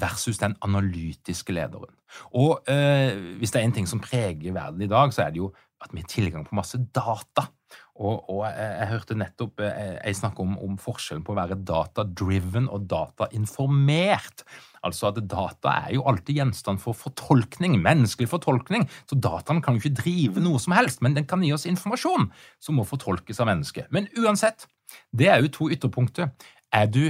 versus 0.00 0.40
den 0.40 0.56
analytiske 0.64 1.54
lederen. 1.54 1.92
Og 2.34 2.64
eh, 2.70 3.14
hvis 3.38 3.54
det 3.54 3.60
er 3.60 3.68
en 3.68 3.76
ting 3.76 3.88
som 3.90 4.02
preger 4.02 4.54
verden 4.54 4.82
i 4.82 4.90
dag, 4.90 5.12
så 5.14 5.26
er 5.26 5.34
det 5.34 5.42
jo 5.42 5.52
at 5.84 5.92
vi 5.92 6.00
har 6.00 6.08
tilgang 6.08 6.46
på 6.46 6.56
masse 6.56 6.78
data. 6.94 7.48
Og, 7.94 8.24
og 8.30 8.40
jeg, 8.48 8.86
hørte 8.90 9.16
nettopp 9.18 9.60
jeg, 9.62 9.98
jeg 10.00 10.16
snakke 10.18 10.42
om, 10.42 10.54
om, 10.62 10.78
forskjellen 10.80 11.22
på 11.26 11.34
å 11.34 11.36
være 11.38 11.58
data-driven 11.66 12.66
og 12.72 12.88
data-informert. 12.90 14.42
Altså 14.86 15.10
at 15.10 15.20
data 15.30 15.76
er 15.84 15.94
jo 15.96 16.06
alltid 16.10 16.40
gjenstand 16.40 16.82
for 16.82 16.96
fortolkning, 16.98 17.76
menneskelig 17.82 18.30
fortolkning. 18.32 18.88
Så 19.10 19.18
dataen 19.18 19.62
kan 19.62 19.76
jo 19.76 19.84
ikke 19.84 20.00
drive 20.02 20.42
noe 20.42 20.62
som 20.62 20.74
helst, 20.76 21.04
men 21.06 21.14
den 21.14 21.28
kan 21.30 21.44
gi 21.44 21.52
oss 21.54 21.68
informasjon 21.70 22.30
som 22.62 22.80
må 22.80 22.86
fortolkes 22.88 23.42
av 23.42 23.50
mennesket. 23.52 23.90
Men 23.94 24.10
uansett, 24.18 24.66
det 25.14 25.30
er 25.30 25.44
jo 25.44 25.52
to 25.54 25.70
ytterpunkter. 25.74 26.32
Er 26.74 26.90
du 26.90 27.04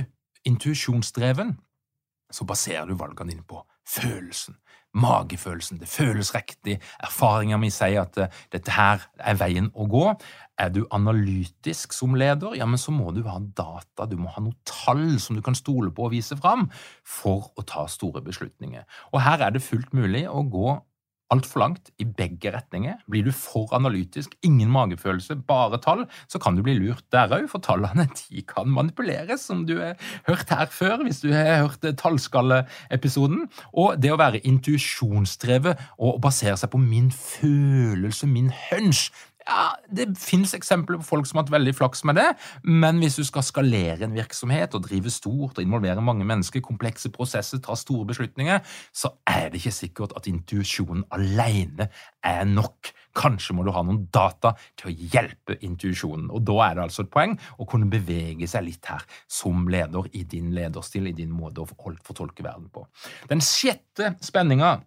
intuisjonsdreven, 0.45 1.57
så 2.35 2.47
baserer 2.49 2.91
du 2.91 2.99
valgene 2.99 3.35
dine 3.35 3.47
på 3.47 3.63
følelsen, 3.89 4.57
magefølelsen. 4.95 5.81
Det 5.81 5.89
føles 5.91 6.33
riktig. 6.35 6.79
Erfaringa 7.03 7.59
mi 7.61 7.71
sier 7.75 8.05
at 8.05 8.19
uh, 8.21 8.41
dette 8.53 8.75
her 8.75 9.05
er 9.19 9.39
veien 9.41 9.71
å 9.75 9.87
gå. 9.91 10.07
Er 10.61 10.71
du 10.75 10.85
analytisk 10.95 11.95
som 11.97 12.15
leder, 12.19 12.55
ja, 12.59 12.67
men 12.71 12.81
så 12.81 12.95
må 12.95 13.11
du 13.15 13.25
ha 13.27 13.41
data, 13.43 14.07
du 14.07 14.17
må 14.21 14.31
ha 14.35 14.43
noe 14.45 14.55
tall 14.69 15.19
som 15.23 15.35
du 15.35 15.43
kan 15.45 15.57
stole 15.59 15.91
på 15.95 16.07
og 16.07 16.15
vise 16.15 16.39
fram 16.39 16.69
for 17.03 17.51
å 17.59 17.67
ta 17.67 17.89
store 17.91 18.23
beslutninger. 18.25 18.87
Og 19.13 19.23
her 19.27 19.43
er 19.43 19.55
det 19.55 19.65
fullt 19.67 19.95
mulig 19.97 20.27
å 20.31 20.45
gå 20.47 20.79
altfor 21.33 21.63
langt 21.63 21.91
i 21.99 22.07
begge 22.07 22.53
retninger. 22.55 22.99
Blir 23.11 23.25
du 23.27 23.33
for 23.35 23.73
analytisk, 23.77 24.35
ingen 24.45 24.71
magefølelse, 24.73 25.37
bare 25.49 25.81
tall, 25.83 26.05
så 26.29 26.41
kan 26.43 26.57
du 26.57 26.63
bli 26.65 26.77
lurt 26.77 27.05
der 27.15 27.33
òg, 27.35 27.49
for 27.51 27.65
tallene 27.65 28.07
de 28.21 28.45
kan 28.49 28.71
manipuleres, 28.71 29.47
som 29.49 29.65
du 29.69 29.79
har 29.81 29.99
hørt 30.29 30.53
her 30.53 30.67
før, 30.71 31.05
hvis 31.05 31.23
du 31.25 31.31
har 31.33 31.65
hørt 31.65 31.85
tallskalleepisoden. 32.01 33.47
Og 33.73 34.01
det 34.01 34.13
å 34.13 34.21
være 34.21 34.43
intuisjonsdrevet 34.47 35.81
og 35.99 36.21
basere 36.25 36.59
seg 36.61 36.73
på 36.75 36.83
min 36.83 37.11
følelse, 37.15 38.29
min 38.31 38.53
hunch, 38.69 39.09
ja, 39.45 39.77
Det 39.89 40.07
finnes 40.19 40.55
eksempler 40.57 40.99
på 41.01 41.07
folk 41.07 41.29
som 41.29 41.39
har 41.39 41.45
hatt 41.45 41.53
veldig 41.53 41.75
flaks 41.77 42.05
med 42.09 42.17
det, 42.19 42.27
men 42.65 43.01
hvis 43.03 43.19
du 43.21 43.25
skal 43.27 43.45
skalere 43.45 44.07
en 44.07 44.17
virksomhet 44.17 44.75
og 44.77 44.87
drive 44.87 45.13
stort 45.13 45.59
og 45.59 45.65
involvere 45.65 46.05
mange 46.05 46.27
mennesker, 46.29 46.65
komplekse 46.65 47.11
prosesser, 47.13 47.61
ta 47.63 47.77
store 47.79 48.09
beslutninger, 48.09 48.63
så 48.93 49.13
er 49.29 49.51
det 49.51 49.61
ikke 49.61 49.75
sikkert 49.77 50.17
at 50.17 50.29
intuisjonen 50.31 51.05
alene 51.15 51.91
er 52.25 52.45
nok. 52.49 52.93
Kanskje 53.15 53.55
må 53.55 53.67
du 53.67 53.71
ha 53.75 53.85
noen 53.87 54.07
data 54.15 54.55
til 54.81 54.91
å 54.91 54.97
hjelpe 55.15 55.59
intuisjonen, 55.63 56.31
og 56.35 56.43
da 56.49 56.59
er 56.67 56.79
det 56.79 56.87
altså 56.89 57.05
et 57.05 57.13
poeng 57.15 57.37
å 57.61 57.69
kunne 57.71 57.91
bevege 57.91 58.49
seg 58.51 58.67
litt 58.67 58.91
her 58.91 59.05
som 59.31 59.69
leder 59.71 60.09
i 60.17 60.25
din 60.27 60.51
lederstil, 60.57 61.11
i 61.11 61.17
din 61.17 61.35
måte 61.35 61.63
å 61.63 61.69
fortolke 61.69 62.47
verden 62.47 62.71
på. 62.75 62.87
Den 63.31 63.45
sjette 63.45 64.17
spenninga, 64.25 64.79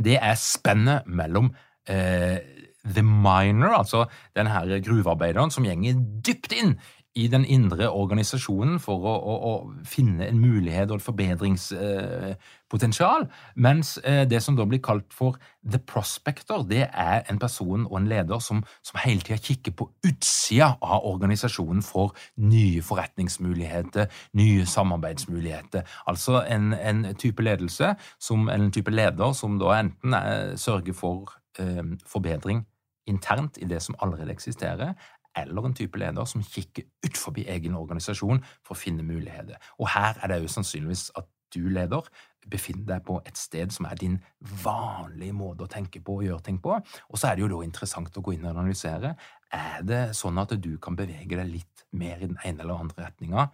det 0.00 0.16
er 0.16 0.38
spennet 0.40 1.06
mellom 1.06 1.52
eh, 1.90 2.40
The 2.84 3.02
Miner, 3.02 3.76
altså 3.76 4.06
den 4.36 4.46
her 4.46 4.80
gruvearbeideren 4.84 5.52
som 5.52 5.68
gjenger 5.68 6.00
dypt 6.24 6.52
inn 6.56 6.78
i 7.18 7.24
den 7.26 7.42
indre 7.44 7.88
organisasjonen 7.90 8.78
for 8.82 9.02
å, 9.02 9.12
å, 9.18 9.34
å 9.50 9.72
finne 9.88 10.28
en 10.30 10.38
mulighet 10.38 10.90
og 10.92 10.96
et 11.00 11.06
forbedringspotensial, 11.08 13.22
eh, 13.26 13.30
mens 13.58 13.98
eh, 14.06 14.22
det 14.30 14.42
som 14.44 14.56
da 14.58 14.64
blir 14.68 14.80
kalt 14.84 15.12
for 15.14 15.36
the 15.66 15.78
prospector, 15.90 16.62
det 16.70 16.84
er 16.86 17.22
en 17.26 17.38
person 17.42 17.86
og 17.88 17.96
en 17.98 18.08
leder 18.12 18.38
som, 18.44 18.64
som 18.86 19.00
hele 19.02 19.20
tida 19.26 19.38
kikker 19.42 19.72
på 19.74 19.90
utsida 20.06 20.68
av 20.78 21.02
organisasjonen 21.10 21.82
for 21.82 22.14
nye 22.38 22.82
forretningsmuligheter, 22.86 24.06
nye 24.38 24.62
samarbeidsmuligheter. 24.70 25.82
Altså 26.06 26.46
en, 26.46 26.70
en 26.78 27.10
type 27.18 27.42
ledelse, 27.42 27.98
som, 28.22 28.46
en 28.54 28.70
type 28.70 28.90
leder 28.94 29.34
som 29.34 29.58
da 29.58 29.74
enten 29.80 30.14
er, 30.14 30.54
sørger 30.62 30.94
for 30.94 31.26
eh, 31.58 31.82
forbedring 32.06 32.69
internt 33.10 33.58
i 33.58 33.68
det 33.68 33.82
som 33.84 33.98
allerede 34.00 34.32
eksisterer, 34.32 34.94
eller 35.36 35.66
en 35.66 35.76
type 35.78 35.98
leder 35.98 36.26
som 36.26 36.42
kikker 36.42 36.86
ut 37.06 37.18
forbi 37.18 37.44
egen 37.50 37.76
organisasjon 37.78 38.42
for 38.66 38.74
å 38.74 38.80
finne 38.80 39.06
muligheter. 39.06 39.60
Og 39.78 39.92
her 39.94 40.18
er 40.18 40.32
det 40.32 40.40
jo 40.42 40.54
sannsynligvis 40.56 41.10
at 41.18 41.28
du, 41.54 41.64
leder, 41.70 42.06
befinner 42.50 42.86
deg 42.86 43.04
på 43.06 43.18
et 43.26 43.38
sted 43.38 43.72
som 43.74 43.86
er 43.88 43.98
din 44.00 44.16
vanlige 44.62 45.34
måte 45.36 45.66
å 45.66 45.70
tenke 45.70 46.02
på 46.02 46.20
og 46.20 46.26
gjøre 46.26 46.44
ting 46.46 46.60
på. 46.62 46.76
Og 46.78 47.18
så 47.18 47.30
er 47.30 47.36
det 47.36 47.44
jo 47.44 47.50
da 47.52 47.62
interessant 47.66 48.16
å 48.16 48.22
gå 48.24 48.36
inn 48.36 48.46
og 48.46 48.54
analysere. 48.54 49.14
Er 49.54 49.82
det 49.86 50.02
sånn 50.18 50.38
at 50.40 50.54
du 50.62 50.72
kan 50.82 50.98
bevege 50.98 51.36
deg 51.36 51.50
litt 51.50 51.84
mer 51.98 52.22
i 52.22 52.28
den 52.30 52.38
ene 52.46 52.64
eller 52.64 52.86
andre 52.86 53.08
retninga, 53.08 53.48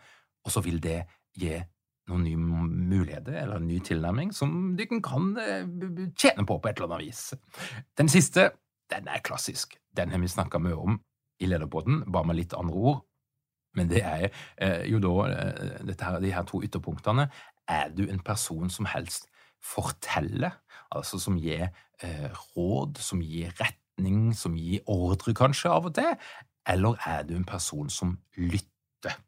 og 0.47 0.53
så 0.53 0.63
vil 0.65 0.79
det 0.83 1.01
gi 1.37 1.57
noen 2.07 2.23
nye 2.23 2.39
muligheter 2.39 3.35
eller 3.41 3.59
en 3.59 3.67
ny 3.67 3.81
tilnærming 3.83 4.31
som 4.35 4.77
du 4.79 4.85
kan 5.03 5.33
eh, 5.43 5.65
tjene 6.15 6.45
på 6.47 6.61
på 6.61 6.71
et 6.71 6.79
eller 6.79 6.93
annet 6.93 7.09
vis. 7.09 7.23
Den 7.99 8.13
siste 8.13 8.53
den 8.93 9.09
er 9.09 9.23
klassisk. 9.25 9.77
Den 9.97 10.13
har 10.13 10.23
vi 10.23 10.31
snakka 10.31 10.61
mye 10.63 10.77
om 10.77 10.99
i 11.41 11.49
Lederbåten, 11.49 12.05
bare 12.13 12.27
med 12.31 12.39
litt 12.39 12.55
andre 12.57 12.75
ord. 12.75 13.01
Men 13.77 13.91
det 13.91 14.03
er 14.05 14.29
eh, 14.57 14.85
jo 14.89 15.01
da 15.05 15.15
eh, 15.29 15.97
her, 16.01 16.21
de 16.23 16.33
her 16.33 16.47
to 16.49 16.63
ytterpunktene. 16.65 17.29
Er 17.69 17.91
du 17.93 18.07
en 18.09 18.23
person 18.25 18.71
som 18.73 18.89
helst 18.89 19.29
forteller, 19.63 20.57
altså 20.95 21.19
som 21.21 21.37
gir 21.41 21.69
eh, 22.03 22.31
råd, 22.57 23.01
som 23.03 23.21
gir 23.25 23.53
retning, 23.61 24.31
som 24.37 24.57
gir 24.57 24.85
ordre 24.87 25.35
kanskje 25.37 25.73
av 25.73 25.91
og 25.91 25.97
til, 25.99 26.15
eller 26.67 26.97
er 27.07 27.27
du 27.27 27.37
en 27.37 27.49
person 27.49 27.91
som 27.93 28.17
lytter? 28.37 29.19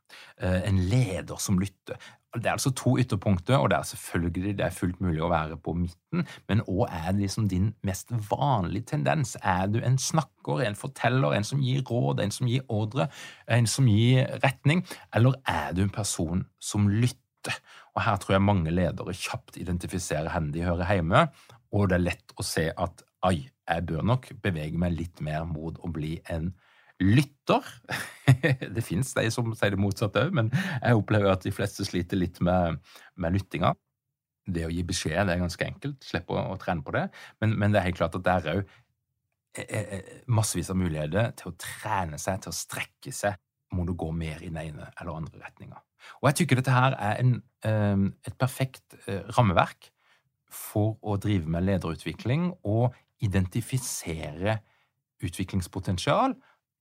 Eh, 0.40 0.62
en 0.68 0.81
leder 0.90 1.37
som 1.42 1.59
lytter. 1.61 1.99
Det 2.38 2.51
er 2.51 2.57
altså 2.57 2.72
to 2.77 2.94
ytterpunkter, 3.01 3.57
og 3.57 3.70
det 3.70 3.79
er 3.79 3.88
selvfølgelig 3.90 4.55
det 4.59 4.64
er 4.66 4.74
fullt 4.74 5.01
mulig 5.05 5.22
å 5.24 5.31
være 5.33 5.59
på 5.62 5.74
midten, 5.77 6.24
men 6.48 6.62
hva 6.66 6.88
er 7.01 7.16
liksom 7.18 7.48
din 7.51 7.72
mest 7.87 8.12
vanlige 8.31 8.94
tendens? 8.94 9.37
Er 9.42 9.66
du 9.70 9.81
en 9.83 9.98
snakker, 9.98 10.62
en 10.64 10.79
forteller, 10.79 11.35
en 11.37 11.46
som 11.46 11.62
gir 11.64 11.83
råd, 11.88 12.22
en 12.22 12.35
som 12.35 12.51
gir 12.51 12.64
ordre, 12.68 13.09
en 13.48 13.68
som 13.70 13.88
gir 13.90 14.29
retning, 14.44 14.85
eller 15.14 15.38
er 15.48 15.74
du 15.77 15.85
en 15.85 15.94
person 15.94 16.46
som 16.61 16.88
lytter? 16.88 17.59
Og 17.96 18.03
Her 18.05 18.16
tror 18.20 18.37
jeg 18.37 18.44
mange 18.44 18.70
ledere 18.74 19.14
kjapt 19.14 19.57
identifiserer 19.61 20.31
hvor 20.31 20.48
de 20.55 20.64
hører 20.66 20.94
hjemme, 20.94 21.27
og 21.72 21.90
det 21.90 21.98
er 21.98 22.07
lett 22.07 22.35
å 22.38 22.46
se 22.46 22.70
at 22.70 23.05
ai, 23.27 23.48
jeg 23.68 23.85
bør 23.87 24.05
nok 24.07 24.31
bevege 24.42 24.79
meg 24.81 24.94
litt 24.96 25.20
mer 25.24 25.44
mot 25.48 25.77
å 25.85 25.90
bli 25.92 26.16
en 26.31 26.51
lytter. 26.53 26.67
det 28.74 28.82
fins 28.82 29.12
de 29.14 29.28
som 29.30 29.52
sier 29.56 29.74
det 29.74 29.80
motsatte 29.80 30.24
òg, 30.26 30.34
men 30.34 30.50
jeg 30.50 30.98
opplever 30.98 31.30
at 31.30 31.44
de 31.46 31.52
fleste 31.54 31.87
sliter 31.87 32.18
litt 32.18 32.40
med, 32.44 32.80
med 33.14 33.37
lyttinga. 33.37 33.72
Det 34.48 34.64
å 34.66 34.72
gi 34.72 34.82
beskjed 34.87 35.28
det 35.28 35.37
er 35.37 35.42
ganske 35.44 35.66
enkelt, 35.66 36.04
slippe 36.04 36.34
å, 36.34 36.42
å 36.54 36.58
trene 36.61 36.84
på 36.84 36.94
det, 36.96 37.06
men, 37.42 37.54
men, 37.61 37.74
det 37.74 37.80
er 37.80 37.90
helt 37.90 38.00
klart 38.00 38.16
at 38.18 38.24
det 38.26 38.34
er 38.34 38.48
òg 38.54 38.62
eh, 38.62 39.66
eh, 39.66 39.92
eh, 39.98 40.14
massevis 40.32 40.72
av 40.72 40.80
muligheter 40.80 41.34
til 41.38 41.52
å 41.52 41.58
trene 41.61 42.18
seg, 42.20 42.40
til 42.42 42.54
å 42.54 42.56
strekke 42.56 43.14
seg 43.14 43.38
må 43.76 43.84
du 43.84 43.92
gå 44.00 44.08
mer 44.16 44.40
i 44.40 44.48
den 44.48 44.58
ene 44.62 44.88
eller 44.96 45.20
andre 45.20 45.42
retninga. 45.42 45.82
Og 46.22 46.30
jeg 46.30 46.40
tykker 46.40 46.61
dette 46.61 46.72
her 46.72 46.94
er 46.96 47.18
en, 47.20 47.34
et 48.24 48.37
perfekt 48.40 48.94
rammeverk 49.37 49.90
for 50.48 50.94
å 51.04 51.18
drive 51.20 51.50
med 51.52 51.66
lederutvikling 51.66 52.46
og 52.64 52.96
identifisere 53.20 54.56
utviklingspotensial 55.20 56.32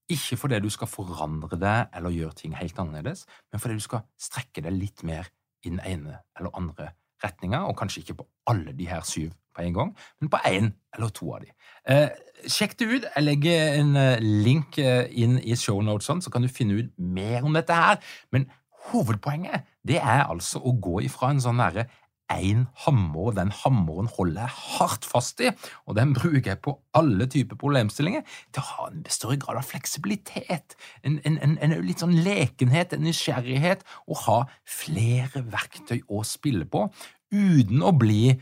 ikke 0.10 0.38
fordi 0.39 0.60
du 0.63 0.70
skal 0.72 0.89
forandre 0.89 1.60
deg 1.60 1.98
eller 1.98 2.15
gjøre 2.15 2.38
ting 2.39 2.56
helt 2.58 2.80
annerledes, 2.80 3.26
men 3.52 3.62
fordi 3.62 3.80
du 3.80 3.84
skal 3.84 4.06
strekke 4.20 4.63
deg 4.63 4.76
litt 4.76 5.04
mer 5.08 5.28
i 5.65 5.72
den 5.72 5.82
ene 5.86 6.22
eller 6.38 6.56
andre 6.58 6.93
retninga, 7.24 7.65
og 7.65 7.78
kanskje 7.80 8.04
ikke 8.04 8.20
på 8.22 8.28
alle 8.48 8.74
de 8.78 8.88
her 8.88 9.02
syv 9.08 9.32
på 9.56 9.65
en 9.65 9.74
gang, 9.74 9.96
men 10.22 10.30
på 10.30 10.39
én 10.46 10.72
eller 10.96 11.10
to 11.10 11.32
av 11.34 11.41
de. 11.41 11.52
Eh, 11.89 12.10
sjekk 12.46 12.78
det 12.80 12.88
ut. 12.91 13.08
Jeg 13.15 13.26
legger 13.26 13.80
en 13.80 13.96
eh, 13.98 14.22
link 14.22 14.78
eh, 14.82 15.10
inn 15.10 15.39
i 15.41 15.58
shownotesene, 15.58 16.22
så 16.22 16.34
kan 16.34 16.46
du 16.46 16.52
finne 16.52 16.78
ut 16.78 16.91
mer 16.98 17.46
om 17.46 17.58
dette 17.58 17.74
her. 17.74 17.98
Men 18.32 18.46
hovedpoenget 18.91 19.65
det 19.88 19.98
er 19.98 20.28
altså 20.28 20.62
å 20.62 20.76
gå 20.78 21.02
ifra 21.08 21.34
en 21.34 21.41
sånn 21.43 21.60
derre 21.62 21.88
én 22.34 22.66
hammer, 22.84 23.30
og 23.30 23.38
den 23.38 23.52
hammeren 23.63 24.10
holder 24.18 24.46
jeg 24.46 24.56
hardt 24.78 25.08
fast 25.08 25.42
i, 25.44 25.52
og 25.86 25.98
den 26.00 26.13
bruker 26.18 26.52
jeg 26.52 26.62
på 26.66 26.76
alle 26.98 27.28
typer 27.32 27.60
problemstillinger, 27.60 28.26
til 28.52 28.63
å 28.63 28.68
ha 28.72 28.90
en 28.92 29.06
større 29.13 29.40
grad 29.42 29.62
av 29.62 29.68
fleksibilitet, 29.70 30.76
en, 31.04 31.22
en, 31.24 31.40
en, 31.44 31.58
en 31.63 31.78
litt 31.86 32.04
sånn 32.04 32.18
lekenhet, 32.26 32.94
en 32.94 33.08
nysgjerrighet, 33.08 33.86
og 34.08 34.24
ha 34.26 34.42
flere 34.68 35.46
verktøy 35.48 36.02
å 36.08 36.24
spille 36.28 36.68
på, 36.70 36.88
uten 37.32 37.84
å 37.84 37.92
bli 37.96 38.38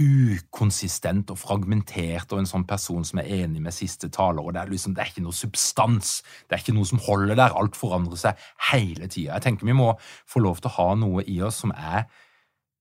ukonsistent 0.00 1.30
og 1.30 1.38
fragmentert 1.38 2.32
og 2.34 2.40
en 2.40 2.48
sånn 2.50 2.64
person 2.66 3.04
som 3.06 3.20
er 3.22 3.28
enig 3.36 3.60
med 3.62 3.74
siste 3.76 4.08
taler, 4.10 4.42
og 4.42 4.56
det 4.56 4.64
er 4.64 4.72
liksom, 4.72 4.94
det 4.96 5.04
er 5.04 5.12
ikke 5.12 5.22
noe 5.22 5.36
substans, 5.38 6.16
det 6.48 6.56
er 6.56 6.64
ikke 6.64 6.74
noe 6.74 6.88
som 6.88 7.02
holder 7.04 7.38
der, 7.38 7.54
alt 7.54 7.78
forandrer 7.78 8.18
seg 8.18 8.48
hele 8.72 9.06
tida. 9.06 9.36
Jeg 9.36 9.46
tenker 9.46 9.70
vi 9.70 9.76
må 9.78 9.92
få 10.26 10.42
lov 10.42 10.58
til 10.58 10.72
å 10.72 10.76
ha 10.80 10.88
noe 10.98 11.22
i 11.30 11.38
oss 11.46 11.62
som 11.62 11.74
er 11.76 12.08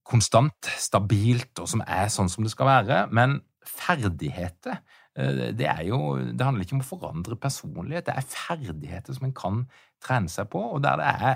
konstant, 0.08 0.70
stabilt, 0.78 1.54
og 1.60 1.70
som 1.70 1.84
er 1.88 2.12
sånn 2.12 2.32
som 2.32 2.46
det 2.46 2.52
skal 2.54 2.70
være. 2.70 3.00
Men 3.16 3.40
ferdigheter, 3.64 4.82
eh, 5.16 5.54
det 5.56 5.68
er 5.68 5.84
jo 5.88 6.18
Det 6.18 6.46
handler 6.46 6.66
ikke 6.66 6.76
om 6.76 6.86
å 6.86 6.92
forandre 6.92 7.36
personlighet, 7.36 8.06
det 8.06 8.16
er 8.18 8.22
ferdigheter 8.22 9.14
som 9.14 9.26
en 9.26 9.34
kan 9.34 9.66
trene 10.02 10.30
seg 10.30 10.50
på, 10.50 10.60
og 10.60 10.84
der 10.84 10.98
det 10.98 11.06
er 11.06 11.36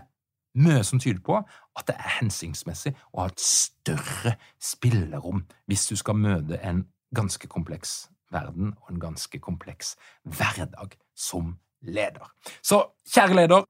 mye 0.57 0.83
som 0.83 0.99
tyder 0.99 1.21
på 1.21 1.37
at 1.37 1.87
det 1.87 1.95
er 1.95 2.17
hensiktsmessig 2.19 2.95
å 3.13 3.21
ha 3.21 3.27
et 3.27 3.39
større 3.39 4.35
spillerom 4.59 5.45
hvis 5.67 5.87
du 5.87 5.95
skal 5.95 6.17
møte 6.17 6.59
en 6.65 6.87
ganske 7.15 7.47
kompleks 7.47 8.09
verden 8.33 8.73
og 8.81 8.91
en 8.91 8.99
ganske 8.99 9.39
kompleks 9.39 9.95
hverdag 10.23 10.97
som 11.15 11.57
leder. 11.81 12.25
Så 12.61 12.81
kjære 13.13 13.37
leder, 13.41 13.67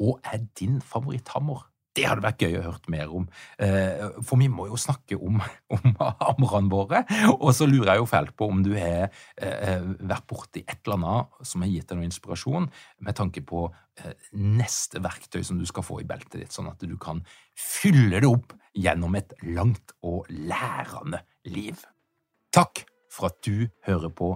hva 0.00 0.16
er 0.32 0.46
din 0.58 0.80
favoritthammer? 0.80 1.68
Det 1.92 2.06
hadde 2.08 2.24
vært 2.24 2.40
gøy 2.40 2.54
å 2.56 2.64
høre 2.64 2.92
mer 2.92 3.10
om, 3.12 3.26
eh, 3.60 4.00
for 4.24 4.40
vi 4.40 4.48
må 4.48 4.64
jo 4.70 4.78
snakke 4.80 5.18
om, 5.20 5.40
om 5.76 5.96
amrene 6.00 6.72
våre. 6.72 7.02
Og 7.34 7.50
så 7.56 7.68
lurer 7.68 7.92
jeg 7.92 8.02
jo 8.02 8.08
fælt 8.08 8.32
på 8.38 8.48
om 8.48 8.62
du 8.64 8.72
har 8.78 9.10
eh, 9.36 9.84
vært 10.00 10.26
borti 10.30 10.64
et 10.64 10.78
eller 10.86 10.96
annet 10.98 11.48
som 11.50 11.64
har 11.64 11.72
gitt 11.72 11.90
deg 11.90 12.00
noe 12.00 12.08
inspirasjon, 12.08 12.68
med 13.04 13.18
tanke 13.18 13.44
på 13.44 13.66
eh, 14.00 14.14
neste 14.40 15.02
verktøy 15.04 15.42
som 15.44 15.60
du 15.60 15.66
skal 15.68 15.84
få 15.84 16.00
i 16.00 16.08
beltet 16.08 16.40
ditt, 16.40 16.56
sånn 16.56 16.70
at 16.72 16.80
du 16.80 16.96
kan 17.00 17.20
fylle 17.58 18.22
det 18.22 18.30
opp 18.30 18.56
gjennom 18.72 19.18
et 19.20 19.34
langt 19.44 19.92
og 20.00 20.30
lærende 20.32 21.20
liv. 21.44 21.76
Takk 22.56 22.86
for 23.12 23.28
at 23.28 23.42
du 23.44 23.68
hører 23.84 24.12
på 24.16 24.32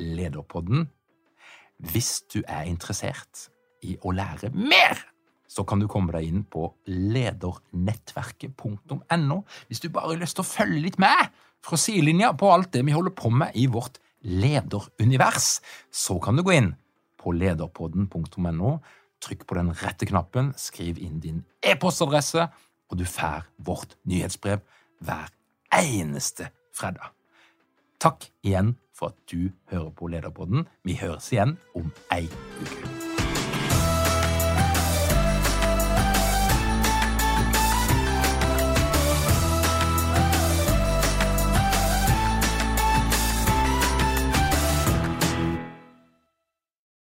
Lederpodden. 0.00 0.90
Hvis 1.80 2.20
du 2.28 2.42
er 2.44 2.68
interessert 2.68 3.48
i 3.84 3.96
å 4.04 4.12
lære 4.12 4.52
mer 4.52 5.00
så 5.50 5.66
kan 5.66 5.82
du 5.82 5.90
komme 5.90 6.14
deg 6.14 6.22
inn 6.28 6.44
på 6.46 6.70
ledernettverket.no 6.86 9.38
hvis 9.66 9.82
du 9.82 9.90
bare 9.90 10.06
har 10.12 10.22
lyst 10.22 10.38
til 10.38 10.44
å 10.44 10.52
følge 10.52 10.84
litt 10.84 11.00
med 11.02 11.18
fra 11.64 11.76
sidelinja 11.80 12.28
på 12.38 12.52
alt 12.54 12.70
det 12.76 12.82
vi 12.86 12.94
holder 12.94 13.14
på 13.16 13.28
med 13.34 13.50
i 13.58 13.66
vårt 13.70 13.98
lederunivers. 14.20 15.60
Så 15.90 16.18
kan 16.22 16.36
du 16.36 16.42
gå 16.46 16.52
inn 16.56 16.74
på 17.20 17.34
lederpodden.no, 17.36 18.72
trykk 19.20 19.46
på 19.48 19.58
den 19.58 19.72
rette 19.82 20.08
knappen, 20.08 20.52
skriv 20.56 21.00
inn 21.02 21.20
din 21.20 21.42
e-postadresse, 21.60 22.48
og 22.90 22.98
du 22.98 23.06
får 23.06 23.44
vårt 23.60 23.96
nyhetsbrev 24.08 24.62
hver 25.04 25.28
eneste 25.76 26.50
fredag. 26.76 27.12
Takk 28.00 28.30
igjen 28.46 28.76
for 28.96 29.12
at 29.12 29.20
du 29.30 29.52
hører 29.72 29.92
på 29.96 30.08
Lederpodden. 30.12 30.66
Vi 30.84 30.96
høres 31.00 31.28
igjen 31.32 31.56
om 31.76 31.92
ei 32.12 32.26
uke. 32.60 32.89